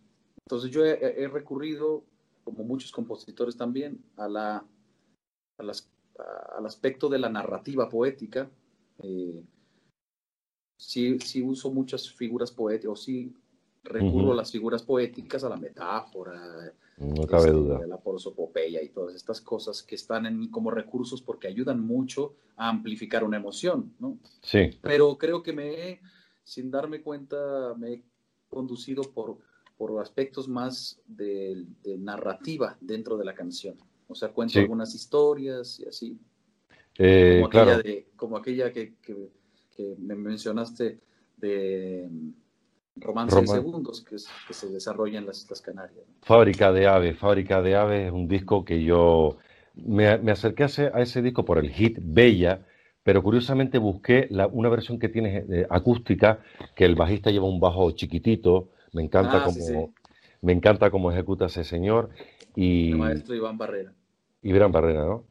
Entonces 0.46 0.70
yo 0.70 0.84
he, 0.84 1.22
he, 1.22 1.28
recurrido 1.28 2.04
como 2.44 2.64
muchos 2.64 2.90
compositores 2.90 3.56
también, 3.56 4.02
a 4.16 4.28
la, 4.28 4.64
al 5.58 6.66
aspecto 6.66 7.08
de 7.08 7.18
la 7.18 7.28
narrativa 7.28 7.88
poética. 7.88 8.50
Eh, 9.02 9.44
sí, 10.86 11.18
sí, 11.20 11.42
uso 11.42 11.70
muchas 11.70 12.10
figuras 12.10 12.50
poéticas, 12.50 12.92
o 12.92 12.96
sí 12.96 13.32
recurro 13.84 14.32
a 14.32 14.36
las 14.36 14.50
figuras 14.50 14.82
poéticas, 14.82 15.42
a 15.44 15.48
la 15.48 15.56
metáfora, 15.56 16.72
no 16.98 17.26
cabe 17.26 17.46
este, 17.46 17.52
duda. 17.52 17.86
la 17.86 18.00
prosopopeya 18.00 18.82
y 18.82 18.90
todas 18.90 19.14
estas 19.14 19.40
cosas 19.40 19.82
que 19.82 19.94
están 19.94 20.26
en 20.26 20.48
como 20.50 20.70
recursos 20.70 21.20
porque 21.20 21.48
ayudan 21.48 21.80
mucho 21.80 22.34
a 22.56 22.68
amplificar 22.68 23.24
una 23.24 23.38
emoción, 23.38 23.92
¿no? 23.98 24.18
Sí. 24.42 24.70
Pero 24.82 25.18
creo 25.18 25.42
que 25.42 25.52
me 25.52 25.90
he, 25.90 26.00
sin 26.44 26.70
darme 26.70 27.02
cuenta, 27.02 27.74
me 27.76 27.92
he 27.92 28.02
conducido 28.48 29.02
por, 29.02 29.38
por 29.76 30.00
aspectos 30.00 30.48
más 30.48 31.00
de, 31.06 31.66
narrativa 31.98 32.76
dentro 32.80 33.16
de 33.16 33.24
la 33.24 33.34
canción. 33.34 33.76
O 34.08 34.14
sea, 34.14 34.28
cuento 34.28 34.58
algunas 34.58 34.94
historias 34.94 35.80
y 35.80 35.88
así. 35.88 36.18
Eh, 36.98 37.40
como, 37.40 37.46
aquella 37.46 37.78
de, 37.78 38.06
como 38.16 38.36
aquella 38.36 38.72
que, 38.72 38.94
que, 38.96 39.30
que 39.76 39.96
me 39.98 40.14
mencionaste 40.14 40.98
de 41.36 42.08
Romance 42.96 43.40
de 43.40 43.46
Segundos, 43.46 44.02
que, 44.02 44.18
se 44.18 44.68
desarrolla 44.68 45.18
en 45.18 45.26
las 45.26 45.42
Islas 45.42 45.60
Canarias. 45.60 46.04
Fábrica 46.22 46.72
de 46.72 46.86
Aves. 46.86 47.18
Fábrica 47.18 47.62
de 47.62 47.74
Aves 47.74 48.06
es 48.06 48.12
un 48.12 48.28
disco 48.28 48.64
que 48.64 48.82
yo 48.82 49.38
me, 49.74 50.06
acerqué 50.06 50.64
a 50.64 51.00
ese, 51.00 51.22
disco 51.22 51.44
por 51.44 51.58
el 51.58 51.70
hit 51.70 51.98
Bella, 52.00 52.60
pero 53.02 53.22
curiosamente 53.22 53.78
busqué 53.78 54.28
una 54.52 54.68
versión 54.68 54.98
que 54.98 55.08
tiene 55.08 55.44
eh, 55.48 55.66
acústica, 55.70 56.40
que 56.76 56.84
el 56.84 56.94
bajista 56.94 57.30
lleva 57.30 57.46
un 57.46 57.60
bajo 57.60 57.90
chiquitito. 57.92 58.68
Me 58.92 59.02
encanta, 59.02 59.42
ah, 59.42 59.44
como, 59.44 59.92
Me 60.42 60.52
encanta 60.52 60.90
cómo 60.90 61.10
ejecuta 61.10 61.46
ese 61.46 61.64
señor. 61.64 62.10
Y, 62.54 62.90
el 62.90 62.98
maestro 62.98 63.34
Iván 63.34 63.56
Barrera. 63.56 63.92
Iván 64.42 64.70
Barrera, 64.70 65.04
¿no? 65.06 65.24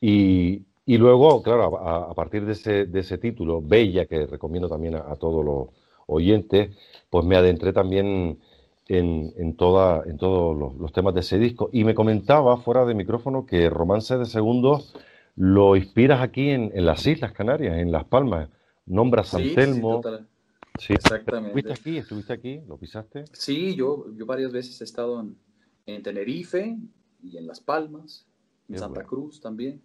Y, 0.00 0.62
luego, 0.86 1.42
claro, 1.42 1.78
a, 1.78 2.14
partir 2.14 2.44
de 2.44 2.52
ese, 2.52 2.86
de 2.86 3.00
ese, 3.00 3.18
título, 3.18 3.62
Bella, 3.62 4.06
que 4.06 4.26
recomiendo 4.26 4.68
también 4.68 4.96
a 4.96 5.16
todos 5.16 5.44
los 5.44 5.68
oyentes, 6.06 6.76
pues 7.10 7.24
me 7.24 7.36
adentré 7.36 7.72
también 7.72 8.38
en, 8.88 9.32
en, 9.36 9.56
toda, 9.56 10.02
en 10.06 10.18
todos 10.18 10.78
los, 10.78 10.92
temas 10.92 11.14
de 11.14 11.20
ese 11.20 11.38
disco. 11.38 11.70
Y 11.72 11.84
me 11.84 11.94
comentaba 11.94 12.56
fuera 12.58 12.84
de 12.84 12.94
micrófono 12.94 13.46
que 13.46 13.70
Romance 13.70 14.16
de 14.18 14.26
Segundos 14.26 14.94
lo 15.36 15.76
inspiras 15.76 16.20
aquí 16.20 16.50
en, 16.50 16.70
las 16.84 17.06
Islas 17.06 17.32
Canarias, 17.32 17.78
en 17.78 17.90
Las 17.90 18.04
Palmas. 18.04 18.50
Nombras 18.86 19.28
San 19.28 19.54
Telmo. 19.54 20.02
Sí, 20.78 20.92
Exactamente. 20.92 21.60
¿Estuviste 21.60 21.72
aquí? 21.72 21.96
¿Estuviste 21.98 22.32
aquí? 22.32 22.60
¿Lo 22.66 22.76
pisaste? 22.76 23.24
Sí, 23.32 23.74
yo, 23.74 24.06
yo 24.16 24.26
varias 24.26 24.52
veces 24.52 24.80
he 24.80 24.84
estado 24.84 25.24
en, 25.86 26.02
Tenerife 26.02 26.76
y 27.22 27.36
en 27.36 27.46
Las 27.46 27.60
Palmas, 27.60 28.26
en 28.68 28.78
Santa 28.78 29.04
Cruz 29.04 29.40
también. 29.40 29.80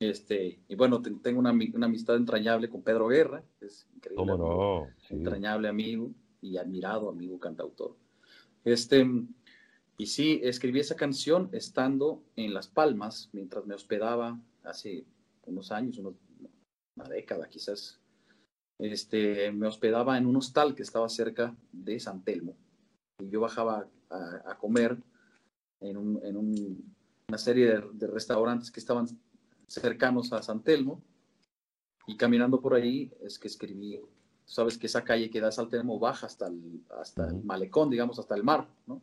Este, 0.00 0.58
y 0.66 0.74
bueno, 0.76 1.02
tengo 1.02 1.40
una, 1.40 1.50
amistad 1.50 2.16
entrañable 2.16 2.70
con 2.70 2.82
Pedro 2.82 3.08
Guerra, 3.08 3.44
es 3.60 3.86
increíble. 3.94 4.32
¿Cómo 4.32 4.38
no? 4.38 4.88
Entrañable 5.10 5.68
amigo 5.68 6.10
y 6.40 6.56
admirado 6.56 7.10
amigo 7.10 7.38
cantautor. 7.38 7.98
Este, 8.64 9.06
y 9.98 10.06
sí, 10.06 10.40
escribí 10.42 10.80
esa 10.80 10.96
canción 10.96 11.50
estando 11.52 12.24
en 12.34 12.54
Las 12.54 12.66
Palmas, 12.66 13.28
mientras 13.32 13.66
me 13.66 13.74
hospedaba 13.74 14.40
hace 14.64 15.04
unos 15.44 15.70
años, 15.70 15.98
una 15.98 17.08
década 17.10 17.46
quizás. 17.50 18.00
Este, 18.78 19.52
me 19.52 19.66
hospedaba 19.66 20.16
en 20.16 20.24
un 20.24 20.36
hostal 20.36 20.74
que 20.74 20.82
estaba 20.82 21.10
cerca 21.10 21.54
de 21.72 22.00
San 22.00 22.24
Telmo. 22.24 22.56
Y 23.18 23.28
yo 23.28 23.42
bajaba 23.42 23.86
a, 24.08 24.56
comer 24.56 24.96
en, 25.80 25.98
una 25.98 27.36
serie 27.36 27.82
de 27.92 28.06
restaurantes 28.06 28.70
que 28.70 28.80
estaban 28.80 29.06
cercanos 29.70 30.32
a 30.32 30.42
San 30.42 30.62
Telmo, 30.62 31.00
y 32.06 32.16
caminando 32.16 32.60
por 32.60 32.74
ahí 32.74 33.12
es 33.22 33.38
que 33.38 33.48
escribí, 33.48 34.00
sabes 34.44 34.76
que 34.76 34.86
esa 34.86 35.04
calle 35.04 35.30
que 35.30 35.40
da 35.40 35.48
a 35.48 35.52
San 35.52 35.68
Telmo 35.68 35.98
baja 35.98 36.26
hasta 36.26 36.48
el, 36.48 36.82
hasta 37.00 37.28
el 37.28 37.44
malecón, 37.44 37.88
digamos, 37.88 38.18
hasta 38.18 38.34
el 38.34 38.42
mar, 38.42 38.66
¿no? 38.86 39.00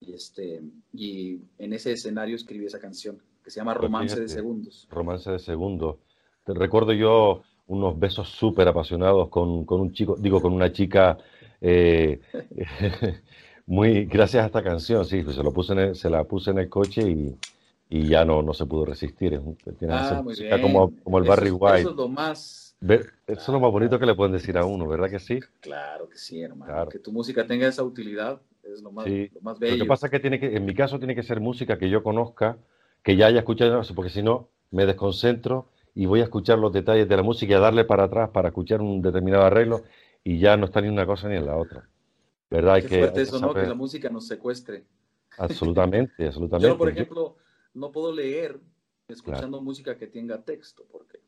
y, 0.00 0.14
este, 0.14 0.62
y 0.92 1.40
en 1.58 1.72
ese 1.74 1.92
escenario 1.92 2.36
escribí 2.36 2.64
esa 2.64 2.80
canción 2.80 3.22
que 3.44 3.50
se 3.50 3.60
llama 3.60 3.74
pues 3.74 3.82
Romance 3.82 4.20
de 4.20 4.28
Segundos. 4.28 4.88
Romance 4.90 5.30
de 5.30 5.38
Segundos. 5.38 5.96
Te 6.44 6.54
recuerdo 6.54 6.92
yo 6.92 7.42
unos 7.66 7.98
besos 7.98 8.28
súper 8.28 8.68
apasionados 8.68 9.28
con, 9.28 9.64
con, 9.64 9.80
un 9.80 9.92
chico, 9.92 10.16
digo, 10.18 10.40
con 10.40 10.52
una 10.52 10.72
chica 10.72 11.18
eh, 11.60 12.20
muy, 13.66 14.06
gracias 14.06 14.44
a 14.44 14.46
esta 14.46 14.62
canción, 14.62 15.04
sí, 15.04 15.22
pues 15.22 15.36
se, 15.36 15.42
lo 15.42 15.52
puse 15.52 15.94
se 15.94 16.08
la 16.08 16.24
puse 16.24 16.52
en 16.52 16.58
el 16.58 16.68
coche 16.68 17.02
y, 17.02 17.36
y 17.92 18.08
ya 18.08 18.24
no, 18.24 18.42
no 18.42 18.54
se 18.54 18.64
pudo 18.64 18.86
resistir. 18.86 19.38
Tiene 19.78 19.92
ah, 19.94 20.24
como, 20.62 20.96
como 21.02 21.18
el 21.18 21.24
Barry 21.24 21.50
White. 21.50 21.80
Eso 21.80 21.90
es 21.90 21.96
lo 21.96 22.08
más... 22.08 22.74
Eso 22.80 23.12
es 23.26 23.48
lo 23.48 23.60
más 23.60 23.70
bonito 23.70 23.98
que 23.98 24.06
le 24.06 24.14
pueden 24.14 24.32
decir 24.32 24.56
a 24.56 24.64
uno, 24.64 24.88
¿verdad 24.88 25.10
que 25.10 25.18
sí? 25.18 25.40
Claro 25.60 26.08
que 26.08 26.16
sí, 26.16 26.40
hermano. 26.40 26.88
Que 26.88 26.98
tu 26.98 27.12
música 27.12 27.46
tenga 27.46 27.68
esa 27.68 27.82
utilidad 27.82 28.40
es 28.62 28.80
lo 28.80 28.92
más, 28.92 29.06
lo 29.06 29.40
más 29.42 29.58
bello. 29.58 29.76
Lo 29.76 29.84
que 29.84 29.88
pasa 29.88 30.06
es 30.06 30.10
que 30.10 30.20
tiene 30.20 30.40
que, 30.40 30.56
en 30.56 30.64
mi 30.64 30.74
caso, 30.74 30.98
tiene 30.98 31.14
que 31.14 31.22
ser 31.22 31.40
música 31.40 31.78
que 31.78 31.90
yo 31.90 32.02
conozca, 32.02 32.56
que 33.02 33.14
ya 33.14 33.26
haya 33.26 33.40
escuchado, 33.40 33.82
porque 33.94 34.10
si 34.10 34.22
no, 34.22 34.48
me 34.70 34.86
desconcentro 34.86 35.68
y 35.94 36.06
voy 36.06 36.20
a 36.20 36.24
escuchar 36.24 36.58
los 36.58 36.72
detalles 36.72 37.06
de 37.06 37.16
la 37.16 37.22
música 37.22 37.52
y 37.52 37.56
a 37.56 37.60
darle 37.60 37.84
para 37.84 38.04
atrás 38.04 38.30
para 38.30 38.48
escuchar 38.48 38.80
un 38.80 39.02
determinado 39.02 39.44
arreglo 39.44 39.82
y 40.24 40.38
ya 40.38 40.56
no 40.56 40.64
está 40.64 40.80
ni 40.80 40.88
una 40.88 41.04
cosa 41.04 41.28
ni 41.28 41.36
en 41.36 41.44
la 41.44 41.58
otra. 41.58 41.86
¿Verdad? 42.50 42.76
Qué 42.80 43.12
que, 43.12 43.20
eso, 43.20 43.38
¿no? 43.38 43.52
Que 43.52 43.66
la 43.66 43.74
música 43.74 44.08
nos 44.08 44.26
secuestre. 44.26 44.84
Absolutamente, 45.36 46.26
absolutamente. 46.26 46.68
Yo, 46.72 46.78
por 46.78 46.88
ejemplo 46.88 47.36
no 47.74 47.92
puedo 47.92 48.12
leer 48.12 48.60
escuchando 49.08 49.60
música 49.60 49.96
que 49.96 50.06
tenga 50.06 50.42
texto, 50.42 50.84
porque 50.90 51.20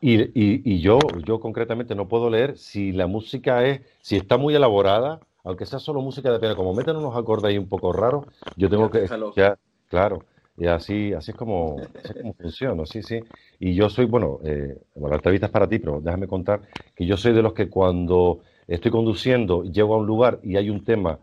Y, 0.00 0.80
yo, 0.80 0.98
yo 1.24 1.40
concretamente 1.40 1.94
no 1.94 2.08
puedo 2.08 2.28
leer 2.28 2.58
si 2.58 2.92
la 2.92 3.06
música 3.06 3.64
es, 3.66 3.82
si 4.00 4.16
está 4.16 4.36
muy 4.36 4.54
elaborada, 4.54 5.20
aunque 5.44 5.66
sea 5.66 5.78
solo 5.78 6.00
música 6.00 6.30
de 6.30 6.38
piano, 6.38 6.56
como 6.56 6.74
meten 6.74 6.96
unos 6.96 7.16
acordes 7.16 7.50
ahí 7.50 7.58
un 7.58 7.68
poco 7.68 7.92
raros, 7.92 8.26
yo 8.56 8.68
tengo 8.68 8.90
que 8.90 9.06
ya, 9.36 9.58
claro, 9.88 10.24
y 10.56 10.66
así, 10.66 11.12
así 11.12 11.30
es 11.30 11.36
como, 11.36 11.76
así 12.04 12.14
como 12.14 12.34
funciona, 12.34 12.86
sí, 12.86 13.02
sí. 13.02 13.20
Y 13.58 13.74
yo 13.74 13.88
soy, 13.88 14.04
bueno, 14.04 14.40
eh, 14.44 14.76
bueno, 14.94 15.10
la 15.10 15.16
entrevista 15.16 15.46
es 15.46 15.52
para 15.52 15.68
ti, 15.68 15.78
pero 15.78 16.00
déjame 16.00 16.26
contar 16.26 16.62
que 16.94 17.06
yo 17.06 17.16
soy 17.16 17.32
de 17.32 17.42
los 17.42 17.54
que 17.54 17.68
cuando 17.68 18.40
estoy 18.66 18.90
conduciendo, 18.90 19.64
llego 19.64 19.94
a 19.94 19.98
un 19.98 20.06
lugar 20.06 20.40
y 20.42 20.56
hay 20.56 20.68
un 20.70 20.84
tema 20.84 21.18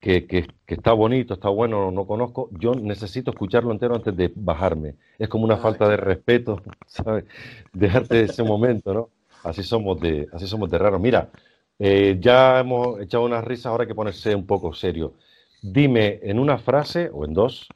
que, 0.00 0.26
que, 0.26 0.46
está 0.66 0.92
bonito, 0.92 1.34
está 1.34 1.48
bueno, 1.48 1.90
no 1.90 2.06
conozco, 2.06 2.50
yo 2.52 2.74
necesito 2.74 3.30
escucharlo 3.30 3.72
entero 3.72 3.96
antes 3.96 4.16
de 4.16 4.32
bajarme. 4.34 4.94
Es 5.18 5.28
como 5.28 5.44
una 5.44 5.54
ah, 5.54 5.58
falta 5.58 5.88
de 5.88 5.96
respeto, 5.96 6.62
¿sabes? 6.86 7.24
Dejarte 7.72 8.22
ese 8.22 8.42
momento, 8.42 8.94
¿no? 8.94 9.10
Así 9.42 9.62
somos 9.62 10.00
de, 10.00 10.28
así 10.32 10.46
somos 10.46 10.70
de 10.70 10.78
raros. 10.78 11.00
Mira, 11.00 11.30
eh, 11.78 12.18
ya 12.20 12.60
hemos 12.60 13.00
echado 13.00 13.24
unas 13.24 13.44
risas, 13.44 13.66
ahora 13.66 13.82
hay 13.82 13.88
que 13.88 13.94
ponerse 13.94 14.34
un 14.34 14.46
poco 14.46 14.72
serio. 14.72 15.14
Dime 15.62 16.20
en 16.22 16.38
una 16.38 16.58
frase 16.58 17.10
o 17.12 17.24
en 17.24 17.34
dos 17.34 17.68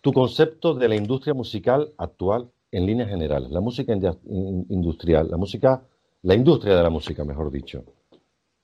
tu 0.00 0.12
concepto 0.12 0.74
de 0.74 0.88
la 0.88 0.96
industria 0.96 1.34
musical 1.34 1.92
actual 1.98 2.50
en 2.70 2.86
líneas 2.86 3.08
generales, 3.08 3.50
la 3.50 3.60
música 3.60 3.92
industrial, 3.92 5.28
la 5.30 5.36
música, 5.36 5.82
la 6.22 6.34
industria 6.34 6.76
de 6.76 6.82
la 6.82 6.90
música, 6.90 7.24
mejor 7.24 7.50
dicho. 7.50 7.84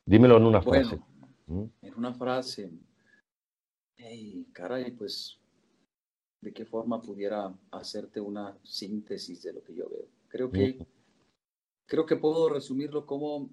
Dímelo 0.06 0.36
en 0.36 0.44
una 0.44 0.62
frase. 0.62 0.98
En 1.46 1.94
una 1.96 2.14
frase, 2.14 2.70
hey, 3.96 4.48
caray, 4.52 4.92
pues, 4.92 5.38
¿de 6.40 6.52
qué 6.52 6.64
forma 6.64 7.02
pudiera 7.02 7.54
hacerte 7.70 8.20
una 8.20 8.58
síntesis 8.62 9.42
de 9.42 9.52
lo 9.52 9.62
que 9.62 9.74
yo 9.74 9.88
veo? 9.90 10.08
Creo 10.28 10.50
que, 10.50 10.86
creo 11.86 12.06
que 12.06 12.16
puedo 12.16 12.48
resumirlo 12.48 13.04
como 13.04 13.50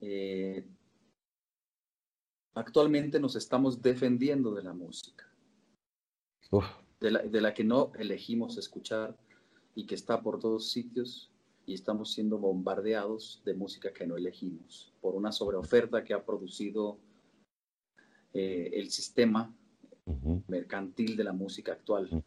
eh, 0.00 0.66
actualmente 2.54 3.20
nos 3.20 3.36
estamos 3.36 3.82
defendiendo 3.82 4.54
de 4.54 4.62
la 4.62 4.72
música, 4.72 5.30
de 7.00 7.10
la, 7.10 7.22
de 7.22 7.40
la 7.40 7.52
que 7.52 7.64
no 7.64 7.92
elegimos 7.94 8.56
escuchar 8.56 9.16
y 9.74 9.86
que 9.86 9.94
está 9.94 10.22
por 10.22 10.38
todos 10.38 10.70
sitios 10.70 11.33
y 11.66 11.74
estamos 11.74 12.12
siendo 12.12 12.38
bombardeados 12.38 13.42
de 13.44 13.54
música 13.54 13.92
que 13.92 14.06
no 14.06 14.16
elegimos 14.16 14.92
por 15.00 15.14
una 15.14 15.32
sobreoferta 15.32 16.04
que 16.04 16.14
ha 16.14 16.24
producido 16.24 16.98
eh, 18.32 18.70
el 18.74 18.90
sistema 18.90 19.54
mercantil 20.48 21.16
de 21.16 21.24
la 21.24 21.32
música 21.32 21.72
actual. 21.72 22.22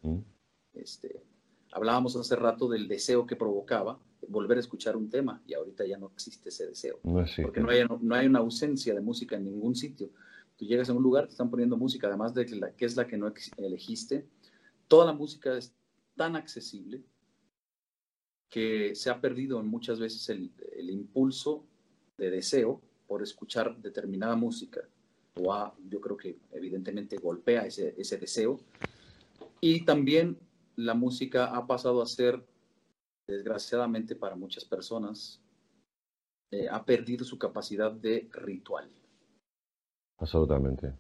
este, 0.74 1.24
hablábamos 1.72 2.16
hace 2.16 2.36
rato 2.36 2.68
del 2.68 2.88
deseo 2.88 3.28
que 3.28 3.36
provocaba 3.36 4.00
volver 4.28 4.58
a 4.58 4.62
escuchar 4.62 4.98
un 4.98 5.10
tema 5.10 5.42
y 5.46 5.54
ahorita 5.54 5.86
ya 5.86 5.98
no 5.98 6.08
existe 6.08 6.50
ese 6.50 6.68
deseo. 6.68 7.00
porque 7.04 7.62
no 7.62 7.70
hay, 7.70 7.86
no 8.02 8.16
hay, 8.16 8.28
una 8.28 8.40
ausencia 8.40 8.94
de 8.94 9.02
música 9.02 9.36
en 9.36 9.46
ningún 9.46 9.76
sitio. 9.76 10.10
Tú 10.56 10.66
llegas 10.66 10.90
a 10.90 10.94
un 10.94 11.04
lugar, 11.04 11.26
te 11.26 11.32
están 11.32 11.52
poniendo 11.52 11.78
música, 11.78 12.08
además 12.08 12.34
de 12.34 12.48
la, 12.56 12.72
que 12.72 12.86
es 12.86 12.96
la 12.96 13.06
que 13.06 13.18
no 13.18 13.32
elegiste. 13.58 14.28
Toda 14.88 15.06
la 15.06 15.14
música 15.14 15.56
es 15.56 15.76
tan 16.16 16.36
accesible 16.36 17.04
que 18.50 18.96
se 18.96 19.10
ha 19.10 19.20
perdido 19.20 19.62
muchas 19.64 20.00
veces 20.00 20.30
el, 20.30 20.90
impulso 20.90 21.66
de 22.18 22.32
deseo 22.32 22.82
por 23.08 23.22
escuchar 23.22 23.78
determinada 23.78 24.36
música. 24.36 24.82
o 25.36 25.74
yo 25.90 26.02
creo 26.02 26.18
que 26.18 26.38
evidentemente 26.52 27.18
golpea 27.18 27.66
ese, 27.66 27.94
ese 27.98 28.18
deseo. 28.18 28.60
Y 29.62 29.86
también 29.86 30.38
la 30.76 30.94
música 30.94 31.46
ha 31.56 31.68
pasado 31.68 32.02
a 32.02 32.06
ser, 32.06 32.44
desgraciadamente 33.28 34.16
para 34.16 34.36
muchas 34.36 34.64
personas, 34.64 35.42
eh, 36.52 36.68
ha 36.70 36.86
perdido 36.86 37.26
su 37.26 37.38
capacidad 37.38 37.92
de 37.92 38.30
ritual. 38.32 38.90
Absolutamente. 40.20 40.94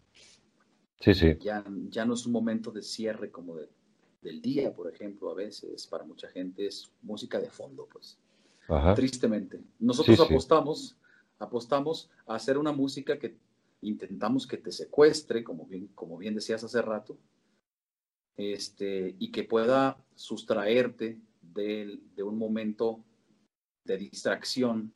Sí, 0.99 1.13
sí. 1.13 1.37
Ya, 1.39 1.63
ya 1.89 2.05
no 2.05 2.15
es 2.15 2.25
un 2.25 2.33
momento 2.33 2.71
de 2.71 2.81
cierre 2.81 3.31
como 3.31 3.55
del 4.21 4.41
día, 4.41 4.73
por 4.73 4.91
ejemplo, 4.93 5.29
a 5.29 5.35
veces 5.35 5.87
para 5.87 6.03
mucha 6.03 6.27
gente 6.29 6.65
es 6.65 6.91
música 7.01 7.39
de 7.39 7.49
fondo, 7.49 7.87
pues. 7.91 8.17
Tristemente. 8.95 9.61
Nosotros 9.79 10.19
apostamos, 10.19 10.97
apostamos 11.39 12.09
a 12.25 12.35
hacer 12.35 12.57
una 12.57 12.73
música 12.73 13.17
que 13.17 13.37
intentamos 13.81 14.45
que 14.45 14.57
te 14.57 14.71
secuestre, 14.71 15.43
como 15.43 15.65
bien, 15.65 15.87
como 15.95 16.17
bien 16.17 16.35
decías 16.35 16.63
hace 16.63 16.81
rato, 16.81 17.17
este, 18.35 19.15
y 19.19 19.31
que 19.31 19.43
pueda 19.43 19.97
sustraerte 20.15 21.17
de, 21.41 21.99
de 22.15 22.23
un 22.23 22.37
momento 22.37 22.99
de 23.85 23.97
distracción 23.97 24.93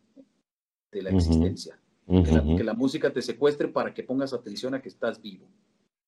de 0.92 1.02
la 1.02 1.12
existencia. 1.12 1.80
que, 2.08 2.64
la, 2.64 2.74
música 2.74 3.12
te 3.14 3.22
secuestre 3.22 3.70
para 3.70 3.94
que 3.94 4.04
pongas 4.04 4.34
atención 4.34 4.76
a 4.76 4.82
que 4.82 4.90
estás 4.90 5.22
vivo. 5.22 5.48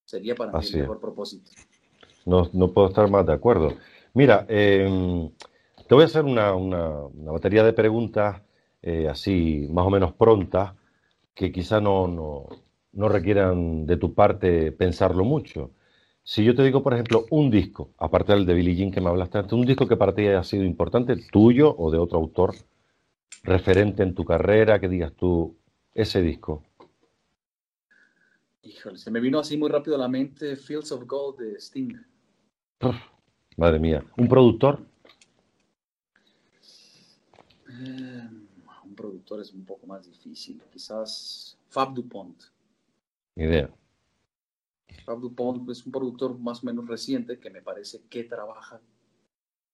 Sería 0.05 0.35
para 0.35 0.51
mí 0.51 0.65
el 0.65 0.81
mejor 0.81 0.99
propósito. 0.99 1.49
No, 2.25 2.49
no, 2.53 2.71
puedo 2.71 2.87
estar 2.87 3.09
más 3.09 3.25
de 3.25 3.33
acuerdo. 3.33 3.73
Mira, 4.13 4.45
em, 4.49 5.29
te 5.87 5.95
voy 5.95 6.03
a 6.03 6.05
hacer 6.05 6.23
una, 6.23 6.53
una, 6.55 7.31
batería 7.31 7.63
de 7.63 7.73
preguntas 7.73 8.41
eh, 8.81 9.07
así 9.09 9.67
más 9.71 9.85
o 9.85 9.89
menos 9.89 10.13
prontas 10.13 10.73
que 11.33 11.51
quizá 11.51 11.81
no, 11.81 12.07
no, 12.07 12.47
no 12.93 13.09
requieran 13.09 13.85
de 13.85 13.97
tu 13.97 14.13
parte 14.13 14.71
pensarlo 14.71 15.23
mucho. 15.23 15.71
Si 16.23 16.43
yo 16.43 16.55
te 16.55 16.63
digo, 16.63 16.81
por 16.83 16.93
ejemplo, 16.93 17.25
un 17.31 17.51
disco, 17.51 17.91
aparte 17.97 18.33
del 18.33 18.45
de 18.45 18.53
Billie 18.53 18.75
Jean 18.75 18.91
que 18.91 19.01
me 19.01 19.09
hablaste 19.09 19.39
antes, 19.39 19.53
un 19.53 19.65
disco 19.65 19.87
que 19.87 19.97
para 19.97 20.15
ti 20.15 20.21
haya 20.21 20.43
sido 20.43 20.63
importante, 20.63 21.17
tuyo 21.31 21.75
o 21.77 21.91
de 21.91 21.97
otro 21.97 22.17
autor, 22.17 22.55
referente 23.43 24.03
en 24.03 24.15
tu 24.15 24.23
carrera, 24.23 24.79
que 24.79 24.87
digas 24.87 25.13
tú, 25.13 25.57
ese 25.93 26.21
disco. 26.21 26.63
Híjole, 28.61 28.97
se 28.97 29.11
me 29.11 29.19
vino 29.19 29.39
así 29.39 29.57
muy 29.57 29.69
rápido 29.69 29.97
a 29.97 29.99
la 29.99 30.07
mente 30.07 30.55
Fields 30.55 30.93
of 30.93 31.03
Gold 31.05 31.39
de 31.39 31.59
Sting. 31.59 31.93
Madre 33.57 33.79
mía, 33.79 34.03
¿un 34.17 34.27
productor? 34.27 34.85
Eh, 37.69 38.29
un 38.83 38.95
productor 38.95 39.41
es 39.41 39.53
un 39.53 39.65
poco 39.65 39.87
más 39.87 40.05
difícil, 40.05 40.61
quizás 40.71 41.57
Fab 41.69 41.93
Dupont. 41.93 42.41
Idea. 43.35 43.73
Fab 45.05 45.19
Dupont 45.19 45.69
es 45.69 45.85
un 45.85 45.91
productor 45.91 46.37
más 46.37 46.63
o 46.63 46.65
menos 46.67 46.87
reciente 46.87 47.39
que 47.39 47.49
me 47.49 47.61
parece 47.61 48.03
que 48.09 48.23
trabaja 48.23 48.81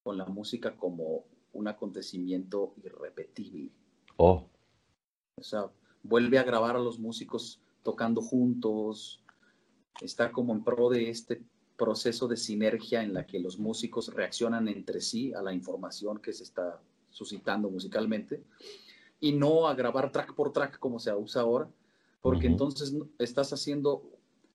con 0.03 0.17
la 0.17 0.25
música 0.25 0.75
como 0.77 1.25
un 1.53 1.67
acontecimiento 1.67 2.73
irrepetible. 2.83 3.71
Oh. 4.17 4.47
O 5.35 5.43
sea, 5.43 5.69
vuelve 6.03 6.39
a 6.39 6.43
grabar 6.43 6.75
a 6.75 6.79
los 6.79 6.99
músicos 6.99 7.61
tocando 7.83 8.21
juntos, 8.21 9.23
está 10.01 10.31
como 10.31 10.53
en 10.53 10.63
pro 10.63 10.89
de 10.89 11.09
este 11.09 11.41
proceso 11.79 12.27
de 12.27 12.37
sinergia 12.37 13.01
en 13.01 13.13
la 13.13 13.25
que 13.25 13.39
los 13.39 13.57
músicos 13.57 14.13
reaccionan 14.13 14.67
entre 14.67 15.01
sí 15.01 15.33
a 15.33 15.41
la 15.41 15.53
información 15.53 16.19
que 16.19 16.33
se 16.33 16.43
está 16.43 16.79
suscitando 17.09 17.69
musicalmente 17.69 18.43
y 19.19 19.31
no 19.31 19.67
a 19.67 19.73
grabar 19.73 20.11
track 20.11 20.35
por 20.35 20.51
track 20.51 20.77
como 20.77 20.99
se 20.99 21.13
usa 21.13 21.41
ahora, 21.41 21.67
porque 22.21 22.47
entonces 22.47 22.93
estás 23.17 23.53
haciendo, 23.53 24.03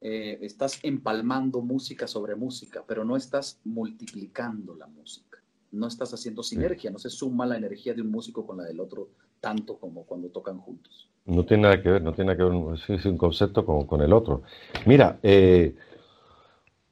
eh, 0.01 0.39
estás 0.43 0.79
empalmando 0.83 1.63
música 1.63 2.07
sobre 2.07 2.37
música, 2.37 2.85
pero 2.87 3.05
no 3.05 3.17
estás 3.17 3.59
multiplicando 3.65 4.75
la 4.75 4.87
música 4.87 5.35
no 5.75 5.89
estás 5.89 6.15
haciendo 6.15 6.43
sinergia, 6.43 6.91
no 6.91 6.99
se 6.99 7.11
suma 7.11 7.45
la 7.47 7.57
energía 7.57 7.95
de 7.95 8.03
un 8.03 8.11
músico 8.11 8.47
con 8.47 8.59
la 8.59 8.65
del 8.65 8.81
otro 8.81 9.09
tanto 9.41 9.77
como 9.77 10.05
cuando 10.05 10.29
tocan 10.29 10.59
juntos. 10.59 11.09
No 11.27 11.45
tiene 11.45 11.65
nada 11.65 11.83
que 11.83 11.91
ver, 11.91 12.03
no 12.03 12.13
tiene 12.13 12.33
nada 12.33 12.39
que 12.39 12.45
ver 12.45 12.99
es 12.99 13.05
un 13.05 13.19
concepto 13.19 13.67
con, 13.67 13.87
con 13.87 14.01
el 14.01 14.13
otro. 14.13 14.43
Mira, 14.87 15.19
eh, 15.23 15.75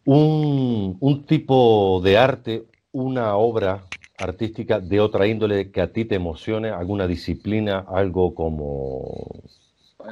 un, 0.04 0.96
un, 1.00 1.26
tipo 1.26 2.00
de 2.02 2.16
arte, 2.16 2.66
una 2.92 3.36
obra 3.36 3.84
artística 4.18 4.80
de 4.80 5.00
otra 5.00 5.26
índole 5.26 5.70
que 5.70 5.80
a 5.80 5.92
ti 5.92 6.04
te 6.04 6.16
emocione, 6.16 6.70
alguna 6.70 7.06
disciplina, 7.06 7.80
algo 7.88 8.34
como... 8.34 9.42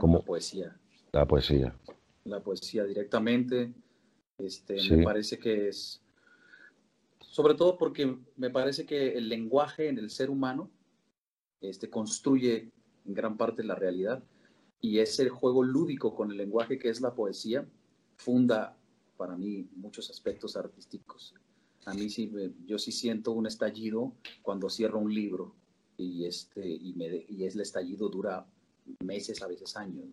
como 0.01 0.19
la 0.19 0.25
poesía. 0.25 0.77
La 1.13 1.27
poesía. 1.27 1.75
La 2.25 2.41
poesía 2.41 2.85
directamente. 2.85 3.73
Este, 4.39 4.77
Me 4.91 5.05
parece 5.05 5.39
que 5.39 5.69
es 5.69 6.01
sobre 7.31 7.55
todo 7.55 7.79
porque 7.79 8.17
me 8.37 8.51
parece 8.51 8.85
que 8.85 9.17
el 9.17 9.29
lenguaje 9.29 9.89
en 9.89 9.99
el 9.99 10.11
ser 10.11 10.31
humano 10.31 10.69
este, 11.61 11.89
construye 11.89 12.73
en 13.07 13.15
gran 13.15 13.37
parte 13.37 13.63
la 13.63 13.77
realidad 13.77 14.23
y 14.81 14.99
ese 14.99 15.29
juego 15.29 15.63
lúdico 15.63 16.15
con 16.15 16.33
el 16.33 16.39
lenguaje 16.39 16.79
que 16.79 16.89
es 16.89 17.01
la 17.01 17.15
poesía 17.15 17.65
funda 18.17 18.77
para 19.21 19.37
mí 19.37 19.69
muchos 19.77 20.09
aspectos 20.09 20.57
artísticos. 20.57 21.35
A 21.85 21.93
mí 21.93 22.09
sí, 22.09 22.33
yo 22.65 22.79
sí 22.79 22.91
siento 22.91 23.33
un 23.33 23.47
estallido 23.47 24.15
cuando 24.41 24.71
cierro 24.71 24.99
un 24.99 25.15
libro 25.15 25.55
y, 25.99 26.25
este, 26.25 26.67
y, 26.67 26.95
me, 26.95 27.07
el 27.07 27.61
estallido 27.61 28.09
dura 28.09 28.47
meses, 29.05 29.43
a 29.43 29.47
veces 29.47 29.77
años. 29.77 30.07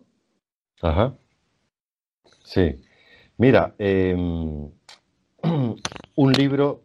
Ajá. 0.82 1.16
Sí. 2.44 2.82
Mira, 3.38 3.74
eh, 3.78 4.14
un 6.14 6.32
libro, 6.34 6.82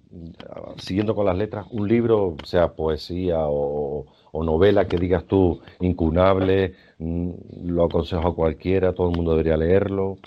siguiendo 0.77 1.15
con 1.15 1.25
las 1.25 1.37
letras, 1.37 1.67
un 1.71 1.89
libro, 1.89 2.37
sea 2.45 2.73
poesía 2.73 3.39
o, 3.39 4.05
novela 4.31 4.87
que 4.87 4.97
digas 4.97 5.25
tú 5.25 5.59
incunable, 5.81 6.73
mm, 6.99 7.31
lo 7.65 7.83
aconsejo 7.83 8.29
a 8.29 8.35
cualquiera, 8.35 8.93
todo 8.93 9.09
el 9.09 9.17
mundo 9.17 9.31
debería 9.31 9.57
leerlo. 9.57 10.19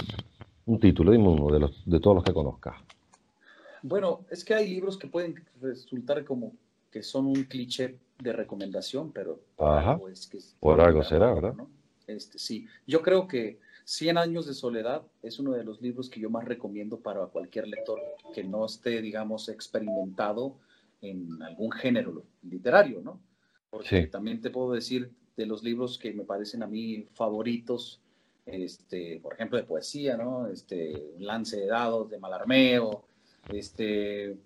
Un 0.67 0.81
título, 0.81 1.13
dime 1.13 1.29
uno 1.29 1.53
de, 1.53 1.61
los, 1.61 1.83
de 1.89 2.01
todos 2.01 2.17
los 2.17 2.25
que 2.25 2.33
conozcas. 2.33 2.77
Bueno, 3.83 4.21
es 4.31 4.45
que 4.45 4.55
hay 4.55 4.69
libros 4.69 4.97
que 4.99 5.07
pueden 5.07 5.35
resultar 5.61 6.25
como 6.25 6.53
que 6.91 7.03
son 7.03 7.27
un 7.27 7.45
cliché 7.45 7.99
de 8.19 8.33
recomendación, 8.33 9.13
pero 9.13 9.41
por 10.61 10.81
algo 10.81 11.03
será, 11.03 11.33
¿verdad? 11.35 11.55
Este, 12.07 12.39
sí, 12.39 12.67
yo 12.87 13.03
creo 13.03 13.27
que 13.27 13.59
Cien 13.89 14.19
años 14.19 14.47
de 14.47 14.55
soledad 14.55 15.03
es 15.23 15.39
uno 15.39 15.53
de 15.53 15.63
los 15.63 15.81
libros 15.81 16.11
que 16.11 16.19
yo 16.19 16.29
más 16.29 16.45
recomiendo 16.45 16.99
para 16.99 17.25
cualquier 17.27 17.69
lector 17.69 18.01
que 18.35 18.43
no 18.43 18.67
esté, 18.67 19.01
digamos, 19.01 19.49
experimentado 19.49 20.57
en 21.01 21.41
algún 21.41 21.71
género 21.71 22.25
literario, 22.43 23.01
¿no? 23.01 23.21
Porque 23.71 24.09
también 24.09 24.41
te 24.41 24.51
puedo 24.51 24.73
decir 24.73 25.13
de 25.37 25.47
los 25.47 25.63
libros 25.63 26.01
que 26.01 26.13
me 26.13 26.25
parecen 26.25 26.65
a 26.65 26.67
mí 26.67 27.07
favoritos, 27.15 28.01
este, 28.47 29.21
por 29.21 29.35
ejemplo, 29.35 29.59
de 29.59 29.65
poesía, 29.65 30.17
¿no? 30.17 30.47
Este, 30.47 30.95
Un 31.17 31.27
lance 31.27 31.59
de 31.59 31.67
dados 31.67 32.09
de 32.09 32.19
Malarmeo, 32.19 33.05
este, 33.49 34.37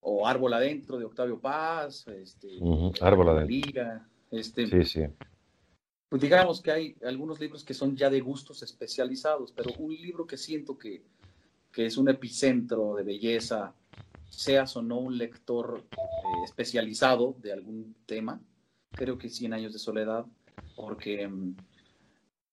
o 0.00 0.26
Árbol 0.26 0.54
Adentro 0.54 0.98
de 0.98 1.04
Octavio 1.04 1.38
Paz, 1.38 2.06
este, 2.08 2.58
Árbol 3.00 3.28
Adentro. 3.28 4.02
este, 4.30 4.66
sí, 4.66 4.84
sí 4.84 5.06
pues 6.14 6.22
digamos 6.22 6.62
que 6.62 6.70
hay 6.70 6.96
algunos 7.04 7.40
libros 7.40 7.64
que 7.64 7.74
son 7.74 7.96
ya 7.96 8.08
de 8.08 8.20
gustos 8.20 8.62
especializados, 8.62 9.50
pero 9.50 9.72
un 9.80 9.92
libro 9.92 10.28
que 10.28 10.36
siento 10.36 10.78
que, 10.78 11.02
que 11.72 11.86
es 11.86 11.96
un 11.96 12.08
epicentro 12.08 12.94
de 12.94 13.02
belleza, 13.02 13.74
seas 14.28 14.76
o 14.76 14.82
no 14.82 15.00
un 15.00 15.18
lector 15.18 15.82
eh, 15.90 15.96
especializado 16.44 17.34
de 17.40 17.52
algún 17.52 17.96
tema, 18.06 18.40
creo 18.92 19.18
que 19.18 19.28
Cien 19.28 19.54
años 19.54 19.72
de 19.72 19.80
soledad, 19.80 20.24
porque, 20.76 21.28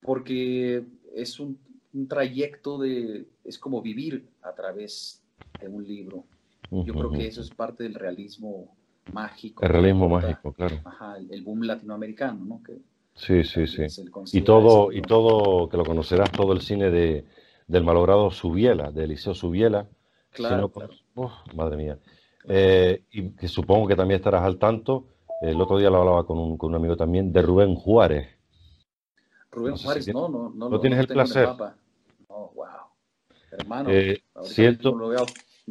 porque 0.02 0.84
es 1.16 1.40
un, 1.40 1.58
un 1.94 2.08
trayecto 2.08 2.78
de, 2.78 3.26
es 3.44 3.58
como 3.58 3.82
vivir 3.82 4.28
a 4.42 4.54
través 4.54 5.22
de 5.60 5.68
un 5.68 5.88
libro. 5.88 6.24
Yo 6.70 6.94
creo 6.94 7.12
que 7.12 7.28
eso 7.28 7.42
es 7.42 7.50
parte 7.50 7.84
del 7.84 7.96
realismo 7.96 8.74
mágico. 9.12 9.64
El 9.64 9.70
realismo 9.70 10.08
mágico, 10.08 10.54
claro. 10.54 10.78
Ajá, 10.86 11.18
el, 11.18 11.42
boom 11.42 11.64
latinoamericano, 11.64 12.46
¿no? 12.46 12.64
Que, 12.64 12.78
Sí, 13.14 13.44
sí, 13.44 13.68
sí. 13.68 13.84
Y 14.32 14.42
todo, 14.42 14.92
y 14.92 15.02
todo, 15.02 15.68
que 15.70 15.78
lo 15.78 15.84
conocerás, 15.84 16.32
todo 16.32 16.54
el 16.54 16.62
cine 16.62 16.90
de, 16.90 17.26
del 17.68 17.84
malogrado 17.84 18.32
Subiela, 18.32 18.92
de 18.92 19.04
Eliseo 19.04 19.34
Subiela. 19.34 19.88
Claro, 20.32 20.72
madre 21.54 21.78
mía. 21.78 22.00
Eh, 22.48 23.04
y 23.12 23.32
que 23.32 23.48
supongo 23.48 23.88
que 23.88 23.96
también 23.96 24.20
estarás 24.20 24.44
al 24.44 24.58
tanto, 24.58 25.08
el 25.42 25.60
otro 25.60 25.78
día 25.78 25.90
lo 25.90 25.98
hablaba 25.98 26.26
con 26.26 26.40
un, 26.40 26.58
con 26.58 26.70
un 26.70 26.76
amigo 26.76 26.96
también, 26.96 27.32
de 27.32 27.42
Rubén 27.42 27.76
Juárez. 27.76 28.28
Rubén 29.52 29.76
Juárez, 29.76 30.08
no, 30.14 30.30
no, 30.30 30.52
no. 30.56 30.70
¿No 30.70 30.80
tienes 30.80 31.00
el 31.00 31.08
placer? 31.08 31.48
No, 32.30 32.52
wow. 32.56 32.68
Hermano, 33.52 33.90
eh, 33.92 34.24
siento... 34.44 34.94
me, 34.94 35.00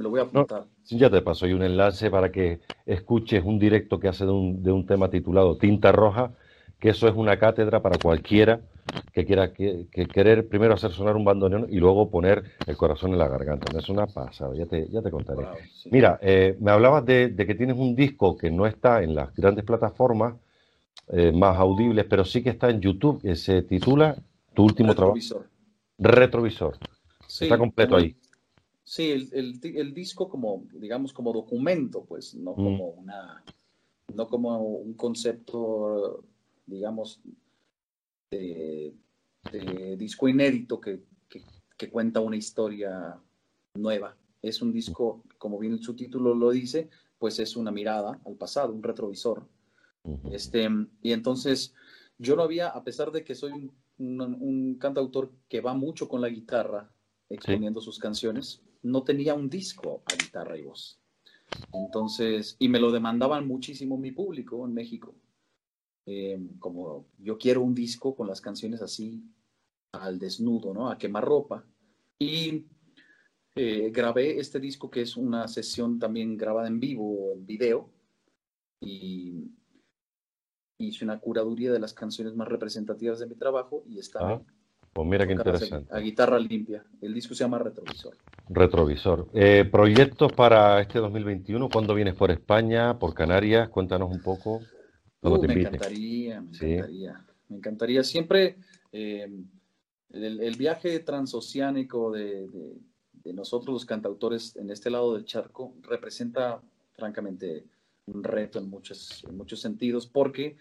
lo 0.03 0.11
voy 0.11 0.21
a, 0.21 0.23
apuntar. 0.23 0.67
ya 0.85 1.11
te 1.11 1.23
paso 1.23 1.47
hay 1.47 1.55
un 1.55 1.63
enlace 1.63 2.11
para 2.11 2.31
que 2.31 2.61
escuches 2.85 3.43
un 3.45 3.59
directo 3.59 3.99
que 3.99 4.09
hace 4.09 4.25
de 4.25 4.31
un, 4.31 4.63
de 4.63 4.71
un 4.71 4.87
tema 4.87 5.09
titulado 5.09 5.57
Tinta 5.57 5.93
Roja 5.93 6.33
que 6.79 6.91
eso 6.91 7.09
es 7.09 7.15
una 7.15 7.39
cátedra 7.39 7.81
para 7.81 7.99
cualquiera 7.99 8.61
que 9.13 9.25
quiera 9.25 9.53
que, 9.53 9.87
querer 10.13 10.49
primero 10.49 10.75
hacer 10.75 10.93
sonar 10.93 11.17
un 11.17 11.25
bandoneón 11.25 11.67
y 11.71 11.77
luego 11.77 12.11
poner 12.11 12.43
el 12.67 12.77
corazón 12.77 13.13
en 13.13 13.19
la 13.19 13.29
garganta. 13.29 13.77
Es 13.77 13.89
una 13.89 14.07
pasada, 14.07 14.55
ya 14.55 14.67
te, 14.67 14.89
ya 14.89 15.03
te 15.03 15.11
contaré. 15.11 15.47
Mira, 15.91 16.19
eh, 16.23 16.57
me 16.61 16.71
hablabas 16.71 17.05
de, 17.05 17.35
que 17.37 17.55
tienes 17.55 17.77
un 17.77 17.95
disco 17.95 18.37
que 18.37 18.51
no 18.51 18.67
está 18.67 19.03
en 19.03 19.15
las 19.15 19.35
grandes 19.35 19.65
plataformas 19.65 20.35
eh, 21.09 21.33
más 21.33 21.57
audibles, 21.59 22.07
pero 22.09 22.25
sí 22.25 22.43
que 22.43 22.51
está 22.51 22.71
en 22.71 22.81
YouTube, 22.81 23.21
que 23.21 23.35
se 23.35 23.63
titula 23.63 24.17
Tu 24.55 24.63
último 24.65 24.95
trabajo. 24.95 25.19
Retrovisor. 25.99 26.79
está 27.29 27.59
completo 27.59 27.97
ahí. 27.97 28.17
Sí, 28.85 29.11
el, 29.11 29.95
disco 29.95 30.29
como, 30.29 30.65
digamos, 30.73 31.13
como 31.13 31.33
documento, 31.33 32.05
pues, 32.05 32.35
no 32.35 32.53
mm. 32.53 32.55
como 32.55 32.89
una, 32.91 33.45
no 34.15 34.27
como 34.29 34.59
un 34.59 34.95
concepto, 34.95 36.25
digamos, 36.67 37.21
de, 38.31 38.95
disco 39.97 40.29
inédito 40.29 40.81
que, 40.81 41.03
cuenta 41.91 42.21
una 42.21 42.37
historia 42.37 43.19
nueva. 43.75 44.17
Es 44.43 44.61
un 44.61 44.73
disco, 44.73 45.23
como 45.39 45.59
bien 45.59 45.79
su 45.79 45.95
título 45.95 46.35
lo 46.35 46.51
dice, 46.51 46.91
pues 47.19 47.39
es 47.39 47.57
una 47.57 47.71
mirada 47.71 48.21
al 48.27 48.35
pasado, 48.35 48.73
un 48.73 48.83
retrovisor. 48.83 49.47
Este, 50.31 50.69
y 51.03 51.13
entonces 51.13 51.75
yo 52.19 52.37
no 52.37 52.43
había, 52.43 52.69
a 52.69 52.85
pesar 52.85 53.11
de 53.13 53.25
que 53.25 53.35
soy 53.35 53.71
un, 53.99 54.77
cantautor 54.81 55.33
que 55.49 55.61
va 55.61 55.75
mucho 55.75 56.09
con 56.09 56.21
la 56.21 56.29
guitarra, 56.29 56.91
exponiendo 57.29 57.81
sus 57.81 57.99
canciones, 57.99 58.63
no 58.83 59.03
tenía 59.03 59.35
un 59.35 59.49
disco 59.49 60.03
a 60.07 60.15
guitarra 60.15 60.57
y 60.57 60.63
voz. 60.63 60.99
Entonces, 61.73 62.57
y 62.59 62.69
me 62.69 62.81
lo 62.81 62.91
demandaban 62.91 63.47
muchísimo 63.47 63.99
mi 63.99 64.13
público 64.13 64.65
en 64.67 64.75
México. 64.75 65.15
Eh, 66.07 66.41
como 66.59 67.07
yo 67.19 67.39
quiero 67.39 67.63
un 67.63 67.75
disco 67.75 68.15
con 68.15 68.27
las 68.27 68.41
canciones 68.41 68.81
así 68.83 69.23
al 69.93 70.19
desnudo, 70.19 70.73
¿no? 70.73 70.91
A 70.91 70.99
quemar 70.99 71.25
ropa. 71.25 71.65
Y 72.19 72.67
eh, 73.55 73.91
grabé 73.93 74.39
este 74.39 74.61
disco 74.61 74.91
que 74.91 75.03
es 75.03 75.17
una 75.17 75.49
sesión 75.49 75.99
también 75.99 76.37
grabada 76.37 76.69
en 76.69 76.81
vivo, 76.81 77.33
en 77.35 77.47
video. 77.47 77.91
Y 78.81 79.51
hice 80.87 81.05
una 81.05 81.19
curaduría 81.19 81.73
de 81.73 81.79
las 81.79 81.95
canciones 81.95 82.35
más 82.35 82.49
representativas 82.49 83.19
de 83.19 83.27
mi 83.27 83.35
trabajo 83.35 83.83
y 83.89 83.99
está 83.99 84.19
ah, 84.23 84.43
pues 84.93 85.07
mira 85.07 85.27
qué 85.27 85.35
interesante. 85.35 85.95
A, 85.95 86.01
guitarra 86.01 86.39
limpia. 86.39 86.85
El 87.01 87.15
disco 87.15 87.35
se 87.35 87.45
llama 87.45 87.59
Retrovisor. 87.59 88.17
Retrovisor. 88.49 89.29
Eh, 89.35 89.65
¿Proyectos 89.71 90.33
para 90.33 90.81
este 90.81 90.99
2021? 90.99 91.69
¿Cuándo 91.69 91.95
vienes 91.95 92.15
por 92.15 92.33
España, 92.33 92.99
por 92.99 93.15
Canarias? 93.15 93.69
Cuéntanos 93.69 94.11
un 94.11 94.21
poco. 94.21 94.61
Uh, 95.23 95.43
me 95.47 95.53
encantaría, 95.53 96.41
me 96.41 96.49
encantaría. 96.51 97.25
Me 97.49 97.57
encantaría. 97.57 98.03
Siempre 98.03 98.57
eh, 98.91 99.29
el, 100.11 100.57
viaje 100.57 100.99
transoceánico 101.01 102.11
de, 102.11 102.49
nosotros 103.33 103.73
los 103.73 103.85
cantautores 103.85 104.57
en 104.57 104.71
este 104.71 104.91
lado 104.91 105.15
del 105.15 105.25
charco 105.25 105.75
representa 105.83 106.61
francamente 106.95 107.65
un 108.13 108.23
reto 108.23 108.59
en 108.59 108.69
muchos, 108.69 109.25
en 109.29 109.37
muchos 109.37 109.61
sentidos 109.61 110.07
porque 110.07 110.57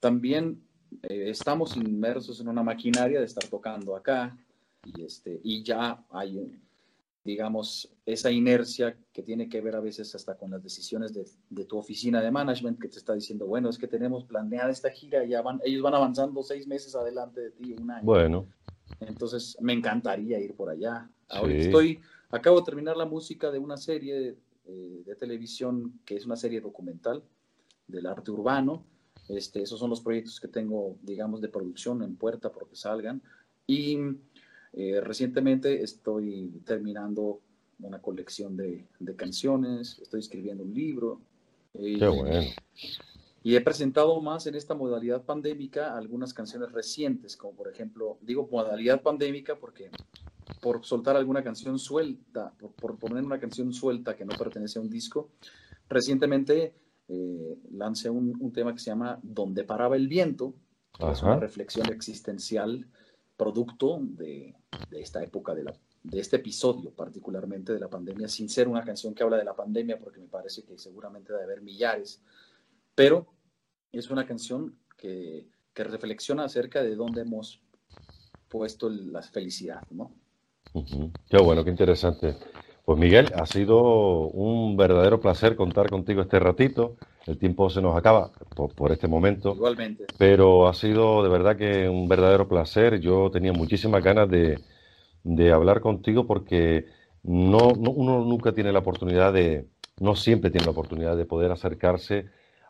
también 0.00 0.62
eh, 1.02 1.30
estamos 1.30 1.76
inmersos 1.76 2.40
en 2.40 2.48
una 2.48 2.62
maquinaria 2.62 3.18
de 3.18 3.26
estar 3.26 3.44
tocando 3.44 3.96
acá 3.96 4.36
y, 4.84 5.02
este, 5.02 5.40
y 5.42 5.62
ya 5.62 6.04
hay, 6.10 6.60
digamos, 7.24 7.92
esa 8.04 8.30
inercia 8.30 8.96
que 9.12 9.22
tiene 9.22 9.48
que 9.48 9.60
ver 9.60 9.74
a 9.74 9.80
veces 9.80 10.14
hasta 10.14 10.36
con 10.36 10.50
las 10.50 10.62
decisiones 10.62 11.12
de, 11.12 11.26
de, 11.50 11.64
tu 11.64 11.76
oficina 11.76 12.22
de 12.22 12.30
management 12.30 12.80
que 12.80 12.88
te 12.88 12.98
está 12.98 13.14
diciendo, 13.14 13.46
bueno, 13.46 13.68
es 13.68 13.78
que 13.78 13.88
tenemos 13.88 14.24
planeada 14.24 14.70
esta 14.70 14.90
gira 14.90 15.24
y 15.24 15.30
ya 15.30 15.42
van, 15.42 15.60
ellos 15.64 15.82
van 15.82 15.94
avanzando 15.94 16.42
seis 16.42 16.66
meses 16.66 16.94
adelante 16.94 17.40
de 17.40 17.50
ti, 17.50 17.72
un 17.72 17.90
año. 17.90 18.04
Bueno. 18.04 18.46
Entonces, 19.00 19.56
me 19.60 19.72
encantaría 19.72 20.38
ir 20.38 20.54
por 20.54 20.70
allá. 20.70 21.10
Ahora 21.28 21.54
estoy, 21.54 22.00
acabo 22.30 22.60
de 22.60 22.64
terminar 22.64 22.96
la 22.96 23.04
música 23.04 23.50
de 23.50 23.58
una 23.58 23.76
serie 23.76 24.14
de, 24.14 24.36
eh, 24.66 25.02
de 25.04 25.14
televisión 25.14 26.00
que 26.04 26.16
es 26.16 26.26
una 26.26 26.36
serie 26.36 26.60
documental 26.60 27.22
del 27.86 28.06
arte 28.06 28.30
urbano 28.30 28.84
este, 29.28 29.62
esos 29.62 29.78
son 29.78 29.90
los 29.90 30.00
proyectos 30.00 30.40
que 30.40 30.48
tengo, 30.48 30.96
digamos, 31.02 31.40
de 31.40 31.48
producción 31.48 32.02
en 32.02 32.16
puerta 32.16 32.52
porque 32.52 32.76
salgan. 32.76 33.22
Y 33.66 33.98
eh, 34.72 35.00
recientemente 35.00 35.82
estoy 35.82 36.62
terminando 36.64 37.40
una 37.80 38.00
colección 38.00 38.56
de, 38.56 38.86
canciones, 39.16 39.98
estoy 40.00 40.20
escribiendo 40.20 40.62
un 40.62 40.72
libro. 40.72 41.20
Eh, 41.74 41.98
Qué 41.98 42.08
bueno. 42.08 42.40
Y 43.42 43.54
he 43.54 43.60
presentado 43.60 44.20
más 44.20 44.46
en 44.46 44.56
esta 44.56 44.74
modalidad 44.74 45.24
pandémica 45.24 45.96
algunas 45.96 46.34
canciones 46.34 46.72
recientes, 46.72 47.36
como 47.36 47.54
por 47.54 47.68
ejemplo, 47.68 48.18
digo 48.20 48.48
modalidad 48.50 49.02
pandémica 49.02 49.56
porque 49.56 49.90
por 50.60 50.84
soltar 50.84 51.16
alguna 51.16 51.42
canción 51.42 51.78
suelta, 51.78 52.52
por, 52.58 52.72
por 52.72 52.98
poner 52.98 53.24
una 53.24 53.38
canción 53.38 53.72
suelta 53.72 54.16
que 54.16 54.24
no 54.24 54.36
pertenece 54.36 54.78
a 54.78 54.82
un 54.82 54.90
disco, 54.90 55.30
recientemente 55.88 56.74
eh, 57.08 57.58
lancé 57.70 58.10
un, 58.10 58.52
tema 58.52 58.72
que 58.72 58.80
se 58.80 58.90
llama 58.90 59.18
Donde 59.22 59.64
paraba 59.64 59.96
el 59.96 60.08
viento, 60.08 60.54
es 60.98 61.22
una 61.22 61.36
reflexión 61.36 61.92
existencial 61.92 62.86
producto 63.36 63.98
de, 64.00 64.56
esta 64.92 65.22
época, 65.22 65.54
de, 65.54 65.64
la, 65.64 65.74
de 66.02 66.20
este 66.20 66.36
episodio 66.36 66.90
particularmente 66.90 67.72
de 67.72 67.80
la 67.80 67.88
pandemia, 67.88 68.28
sin 68.28 68.48
ser 68.48 68.66
una 68.66 68.82
canción 68.82 69.14
que 69.14 69.22
habla 69.22 69.36
de 69.36 69.44
la 69.44 69.54
pandemia, 69.54 69.98
porque 69.98 70.20
me 70.20 70.26
parece 70.26 70.64
que 70.64 70.78
seguramente 70.78 71.32
debe 71.32 71.44
haber 71.44 71.60
millares, 71.60 72.22
pero 72.94 73.26
es 73.92 74.10
una 74.10 74.26
canción 74.26 74.76
que, 74.96 75.46
que 75.74 75.84
reflexiona 75.84 76.44
acerca 76.44 76.82
de 76.82 76.96
dónde 76.96 77.20
hemos 77.20 77.60
puesto 78.48 78.88
la 78.88 79.22
felicidad, 79.22 79.86
¿no? 79.90 80.12
Qué 81.28 81.38
bueno, 81.38 81.64
qué 81.64 81.70
interesante. 81.70 82.36
Pues 82.84 82.98
Miguel, 82.98 83.32
ha 83.34 83.46
sido 83.46 83.80
un 84.28 84.76
verdadero 84.76 85.20
placer 85.20 85.56
contar 85.56 85.90
contigo 85.90 86.22
este 86.22 86.38
ratito. 86.38 86.96
El 87.26 87.38
tiempo 87.38 87.68
se 87.68 87.82
nos 87.82 87.96
acaba 87.96 88.30
por, 88.54 88.92
este 88.92 89.08
momento. 89.08 89.54
Igualmente. 89.54 90.06
Pero 90.18 90.68
ha 90.68 90.74
sido 90.74 91.24
de 91.24 91.28
verdad 91.28 91.56
que 91.56 91.88
un 91.88 92.08
verdadero 92.08 92.46
placer. 92.46 93.00
Yo 93.00 93.30
tenía 93.32 93.52
muchísimas 93.52 94.04
ganas 94.04 94.28
de, 94.30 94.60
hablar 95.52 95.80
contigo 95.80 96.26
porque 96.26 96.86
no, 97.24 97.70
uno 97.70 98.24
nunca 98.24 98.52
tiene 98.52 98.72
la 98.72 98.78
oportunidad 98.78 99.32
de, 99.32 99.66
no 99.98 100.14
siempre 100.14 100.50
tiene 100.50 100.66
la 100.66 100.70
oportunidad 100.70 101.16
de 101.16 101.24
poder 101.24 101.50
acercarse 101.50 102.26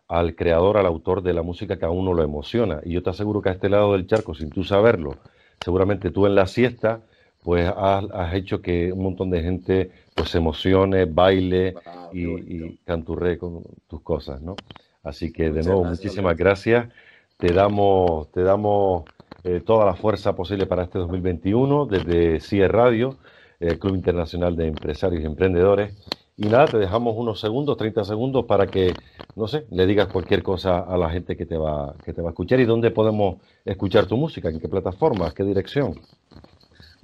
al 0.08 0.34
creador, 0.34 0.78
al 0.78 0.86
autor 0.86 1.22
de 1.22 1.34
la 1.34 1.42
música 1.42 1.78
que 1.78 1.84
a 1.84 1.90
uno 1.90 2.14
lo 2.14 2.22
emociona. 2.22 2.80
Y 2.84 2.92
yo 2.92 3.02
te 3.02 3.10
aseguro 3.10 3.42
que 3.42 3.50
a 3.50 3.52
este 3.52 3.68
lado 3.68 3.92
del 3.92 4.06
charco, 4.06 4.34
sin 4.34 4.48
tú 4.48 4.64
saberlo, 4.64 5.16
seguramente 5.60 6.10
tú 6.10 6.26
en 6.26 6.34
la 6.36 6.46
siesta, 6.46 7.02
pues 7.46 7.72
has, 7.76 8.34
hecho 8.34 8.60
que 8.60 8.90
un 8.90 9.04
montón 9.04 9.30
de 9.30 9.40
gente 9.40 9.92
pues 10.16 10.30
se 10.30 10.38
emocione, 10.38 11.04
baile 11.04 11.76
y, 12.12 12.76
canturre 12.78 13.38
con 13.38 13.62
tus 13.86 14.00
cosas, 14.02 14.42
¿no? 14.42 14.56
Así 15.04 15.32
que 15.32 15.52
de 15.52 15.62
nuevo, 15.62 15.84
muchísimas 15.84 16.36
gracias. 16.36 16.88
Te 17.36 17.52
damos, 17.52 18.32
te 18.32 18.42
damos 18.42 19.04
eh, 19.44 19.62
toda 19.64 19.86
la 19.86 19.94
fuerza 19.94 20.34
posible 20.34 20.66
para 20.66 20.82
este 20.82 20.98
2021 20.98 21.86
desde 21.86 22.40
CIE 22.40 22.66
Radio, 22.66 23.16
el 23.60 23.78
Club 23.78 23.94
Internacional 23.94 24.56
de 24.56 24.66
Empresarios 24.66 25.22
y 25.22 25.26
Emprendedores. 25.26 25.94
Y 26.36 26.48
nada, 26.48 26.66
te 26.66 26.78
dejamos 26.78 27.14
unos 27.16 27.38
segundos, 27.38 27.76
30 27.76 28.02
segundos 28.02 28.46
para 28.46 28.66
que, 28.66 28.92
no 29.36 29.46
sé, 29.46 29.66
le 29.70 29.86
digas 29.86 30.08
cualquier 30.08 30.42
cosa 30.42 30.80
a 30.80 30.98
la 30.98 31.10
gente 31.10 31.36
que 31.36 31.46
te 31.46 31.56
va, 31.56 31.94
que 32.04 32.12
te 32.12 32.22
va 32.22 32.30
a 32.30 32.32
escuchar 32.32 32.58
y 32.58 32.64
dónde 32.64 32.90
podemos 32.90 33.36
escuchar 33.64 34.06
tu 34.06 34.16
música, 34.16 34.48
en 34.48 34.58
qué 34.58 34.68
plataforma, 34.68 35.32
qué 35.32 35.44
dirección. 35.44 35.94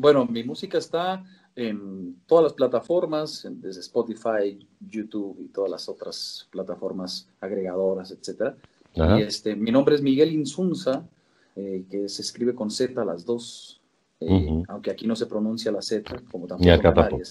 Bueno, 0.02 0.26
mi 0.26 0.42
música 0.42 0.78
está 0.78 1.22
en 1.54 2.16
todas 2.26 2.42
las 2.42 2.54
plataformas, 2.54 3.46
desde 3.48 3.82
Spotify, 3.82 4.58
YouTube 4.80 5.38
y 5.40 5.46
todas 5.46 5.70
las 5.70 5.88
otras 5.88 6.48
plataformas 6.50 7.28
agregadoras, 7.40 8.10
etc. 8.10 8.56
Y 8.96 9.22
este, 9.22 9.54
mi 9.54 9.70
nombre 9.70 9.94
es 9.94 10.02
Miguel 10.02 10.32
Insunza, 10.32 11.06
eh, 11.54 11.84
que 11.88 12.08
se 12.08 12.22
escribe 12.22 12.52
con 12.52 12.68
Z 12.68 13.04
las 13.04 13.24
dos, 13.24 13.80
eh, 14.18 14.64
aunque 14.66 14.90
aquí 14.90 15.06
no 15.06 15.14
se 15.14 15.26
pronuncia 15.26 15.70
la 15.70 15.82
Z, 15.82 16.20
como 16.32 16.48
también 16.48 16.80
en 16.84 17.22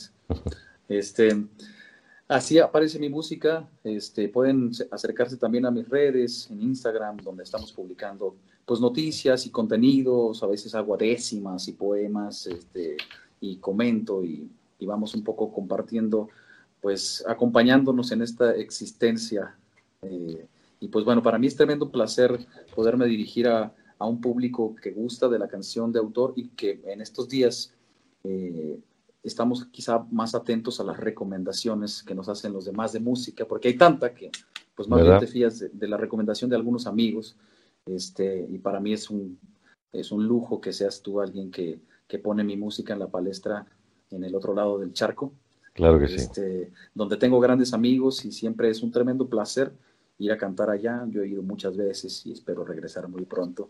Este, 0.87 1.45
así 2.29 2.57
aparece 2.57 2.99
mi 2.99 3.09
música. 3.09 3.67
Este, 3.83 4.29
pueden 4.29 4.71
acercarse 4.91 5.35
también 5.35 5.65
a 5.65 5.71
mis 5.71 5.89
redes 5.89 6.49
en 6.49 6.61
Instagram, 6.61 7.17
donde 7.17 7.43
estamos 7.43 7.73
publicando 7.73 8.37
pues 8.65 8.79
noticias 8.79 9.45
y 9.45 9.49
contenidos, 9.49 10.43
a 10.43 10.47
veces 10.47 10.73
hago 10.75 10.97
décimas 10.97 11.67
y 11.67 11.73
poemas, 11.73 12.47
este, 12.47 12.97
y 13.39 13.57
comento 13.57 14.23
y, 14.23 14.49
vamos 14.81 15.13
un 15.13 15.23
poco 15.23 15.53
compartiendo, 15.53 16.29
pues 16.81 17.23
acompañándonos 17.27 18.11
en 18.11 18.23
esta 18.23 18.55
existencia. 18.55 19.55
Eh, 20.01 20.47
y 20.79 20.87
pues 20.87 21.05
bueno, 21.05 21.21
para 21.21 21.37
mí 21.37 21.45
es 21.45 21.55
tremendo 21.55 21.91
placer 21.91 22.39
poderme 22.73 23.05
dirigir 23.05 23.47
a, 23.47 23.71
a, 23.99 24.07
un 24.07 24.19
público 24.19 24.75
que 24.81 24.89
gusta 24.91 25.29
de 25.29 25.37
la 25.37 25.47
canción 25.47 25.91
de 25.91 25.99
autor 25.99 26.33
y 26.35 26.47
que 26.49 26.81
en 26.85 26.99
estos 26.99 27.29
días 27.29 27.75
eh, 28.23 28.79
estamos 29.23 29.65
quizá 29.65 30.05
más 30.11 30.33
atentos 30.33 30.79
a 30.79 30.83
las 30.83 30.99
recomendaciones 30.99 32.01
que 32.01 32.15
nos 32.15 32.27
hacen 32.27 32.51
los 32.51 32.65
demás 32.65 32.91
de 32.91 32.99
música, 32.99 33.45
porque 33.45 33.67
hay 33.67 33.77
tanta 33.77 34.13
que 34.13 34.31
pues 34.75 34.87
más 34.87 35.03
bien 35.03 35.19
te 35.19 35.27
fías 35.27 35.59
de, 35.59 35.69
de, 35.69 35.87
la 35.87 35.97
recomendación 35.97 36.49
de 36.49 36.55
algunos 36.55 36.87
amigos, 36.87 37.35
este, 37.85 38.45
y 38.49 38.57
para 38.59 38.79
mí 38.79 38.93
es 38.93 39.09
un, 39.09 39.39
es 39.91 40.11
un 40.11 40.25
lujo 40.27 40.61
que 40.61 40.73
seas 40.73 41.01
tú 41.01 41.21
alguien 41.21 41.51
que, 41.51 41.79
que 42.07 42.19
pone 42.19 42.43
mi 42.43 42.57
música 42.57 42.93
en 42.93 42.99
la 42.99 43.07
palestra 43.07 43.65
en 44.11 44.23
el 44.23 44.35
otro 44.35 44.53
lado 44.53 44.77
del 44.79 44.93
charco. 44.93 45.33
Claro 45.73 45.99
que 45.99 46.07
sí. 46.07 46.15
Este, 46.15 46.71
donde 46.93 47.17
tengo 47.17 47.39
grandes 47.39 47.73
amigos 47.73 48.25
y 48.25 48.31
siempre 48.31 48.69
es 48.69 48.83
un 48.83 48.91
tremendo 48.91 49.27
placer 49.27 49.71
ir 50.17 50.31
a 50.31 50.37
cantar 50.37 50.69
allá. 50.69 51.05
Yo 51.09 51.23
he 51.23 51.29
ido 51.29 51.41
muchas 51.41 51.77
veces 51.77 52.25
y 52.25 52.31
espero 52.33 52.65
regresar 52.65 53.07
muy 53.07 53.23
pronto 53.23 53.69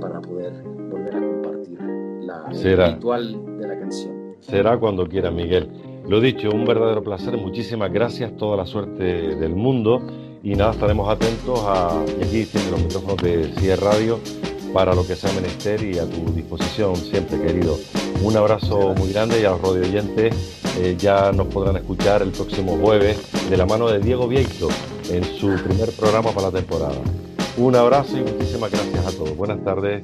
para 0.00 0.20
poder 0.20 0.62
volver 0.62 1.14
a 1.14 1.20
compartir 1.20 1.80
la 2.22 2.52
Será. 2.52 2.94
ritual 2.94 3.58
de 3.58 3.68
la 3.68 3.78
canción. 3.78 4.34
Será 4.40 4.78
cuando 4.78 5.06
quiera, 5.08 5.30
Miguel. 5.30 5.70
Lo 6.08 6.20
dicho, 6.20 6.50
un 6.50 6.64
verdadero 6.64 7.02
placer. 7.02 7.36
Muchísimas 7.36 7.92
gracias, 7.92 8.36
toda 8.36 8.56
la 8.56 8.66
suerte 8.66 9.02
del 9.36 9.54
mundo. 9.54 10.00
Y 10.42 10.54
nada, 10.54 10.72
estaremos 10.72 11.08
atentos 11.08 11.60
a. 11.64 12.02
Y 12.20 12.24
aquí 12.24 12.44
tiene 12.46 12.70
los 12.70 12.80
micrófonos 12.80 13.16
de 13.18 13.52
CIE 13.58 13.76
Radio 13.76 14.20
para 14.72 14.94
lo 14.94 15.06
que 15.06 15.16
sea 15.16 15.32
menester 15.32 15.82
y 15.82 15.98
a 15.98 16.04
tu 16.04 16.32
disposición 16.32 16.96
siempre, 16.96 17.40
querido. 17.40 17.78
Un 18.22 18.36
abrazo 18.36 18.94
muy 18.94 19.12
grande 19.12 19.40
y 19.40 19.44
a 19.44 19.50
los 19.50 19.62
radio 19.62 19.82
oyentes 19.82 20.34
eh, 20.78 20.96
ya 20.98 21.32
nos 21.32 21.46
podrán 21.46 21.76
escuchar 21.76 22.22
el 22.22 22.30
próximo 22.30 22.76
jueves 22.78 23.18
de 23.48 23.56
la 23.56 23.66
mano 23.66 23.88
de 23.88 23.98
Diego 23.98 24.28
Vieito 24.28 24.68
en 25.10 25.24
su 25.24 25.56
primer 25.64 25.90
programa 25.92 26.32
para 26.32 26.50
la 26.50 26.52
temporada. 26.52 27.00
Un 27.56 27.74
abrazo 27.74 28.18
y 28.18 28.20
muchísimas 28.20 28.70
gracias 28.70 29.06
a 29.06 29.12
todos. 29.12 29.34
Buenas 29.36 29.64
tardes. 29.64 30.02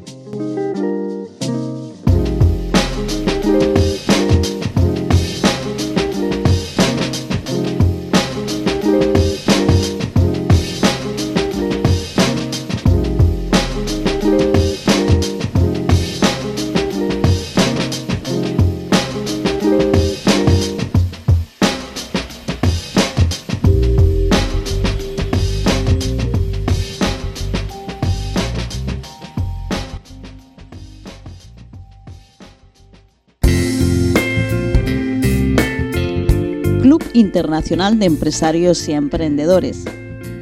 Club 36.83 37.05
Internacional 37.13 38.01
de 38.01 38.07
Empresarios 38.07 38.89
y 38.89 38.93
Emprendedores. 38.93 39.85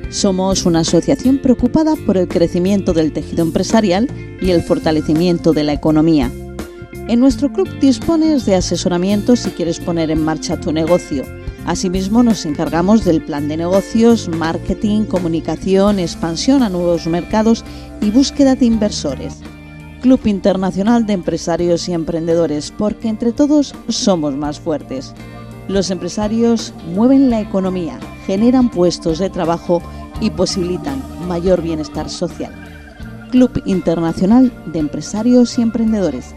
Somos 0.08 0.64
una 0.64 0.80
asociación 0.80 1.36
preocupada 1.36 1.96
por 2.06 2.16
el 2.16 2.28
crecimiento 2.28 2.94
del 2.94 3.12
tejido 3.12 3.42
empresarial 3.42 4.08
y 4.40 4.50
el 4.50 4.62
fortalecimiento 4.62 5.52
de 5.52 5.64
la 5.64 5.74
economía. 5.74 6.32
En 7.08 7.20
nuestro 7.20 7.52
club 7.52 7.68
dispones 7.78 8.46
de 8.46 8.54
asesoramiento 8.54 9.36
si 9.36 9.50
quieres 9.50 9.80
poner 9.80 10.10
en 10.10 10.24
marcha 10.24 10.58
tu 10.58 10.72
negocio. 10.72 11.24
Asimismo, 11.66 12.22
nos 12.22 12.46
encargamos 12.46 13.04
del 13.04 13.22
plan 13.22 13.46
de 13.46 13.58
negocios, 13.58 14.30
marketing, 14.30 15.04
comunicación, 15.04 15.98
expansión 15.98 16.62
a 16.62 16.70
nuevos 16.70 17.06
mercados 17.06 17.66
y 18.00 18.10
búsqueda 18.10 18.54
de 18.54 18.64
inversores. 18.64 19.40
Club 20.00 20.20
Internacional 20.24 21.04
de 21.04 21.12
Empresarios 21.12 21.86
y 21.90 21.92
Emprendedores, 21.92 22.72
porque 22.78 23.08
entre 23.08 23.32
todos 23.32 23.74
somos 23.88 24.34
más 24.36 24.58
fuertes. 24.58 25.12
Los 25.68 25.90
empresarios 25.90 26.74
mueven 26.94 27.30
la 27.30 27.40
economía, 27.40 27.98
generan 28.26 28.70
puestos 28.70 29.18
de 29.18 29.30
trabajo 29.30 29.82
y 30.20 30.30
posibilitan 30.30 31.02
mayor 31.28 31.62
bienestar 31.62 32.08
social. 32.10 32.52
Club 33.30 33.62
Internacional 33.64 34.52
de 34.66 34.80
Empresarios 34.80 35.58
y 35.58 35.62
Emprendedores. 35.62 36.34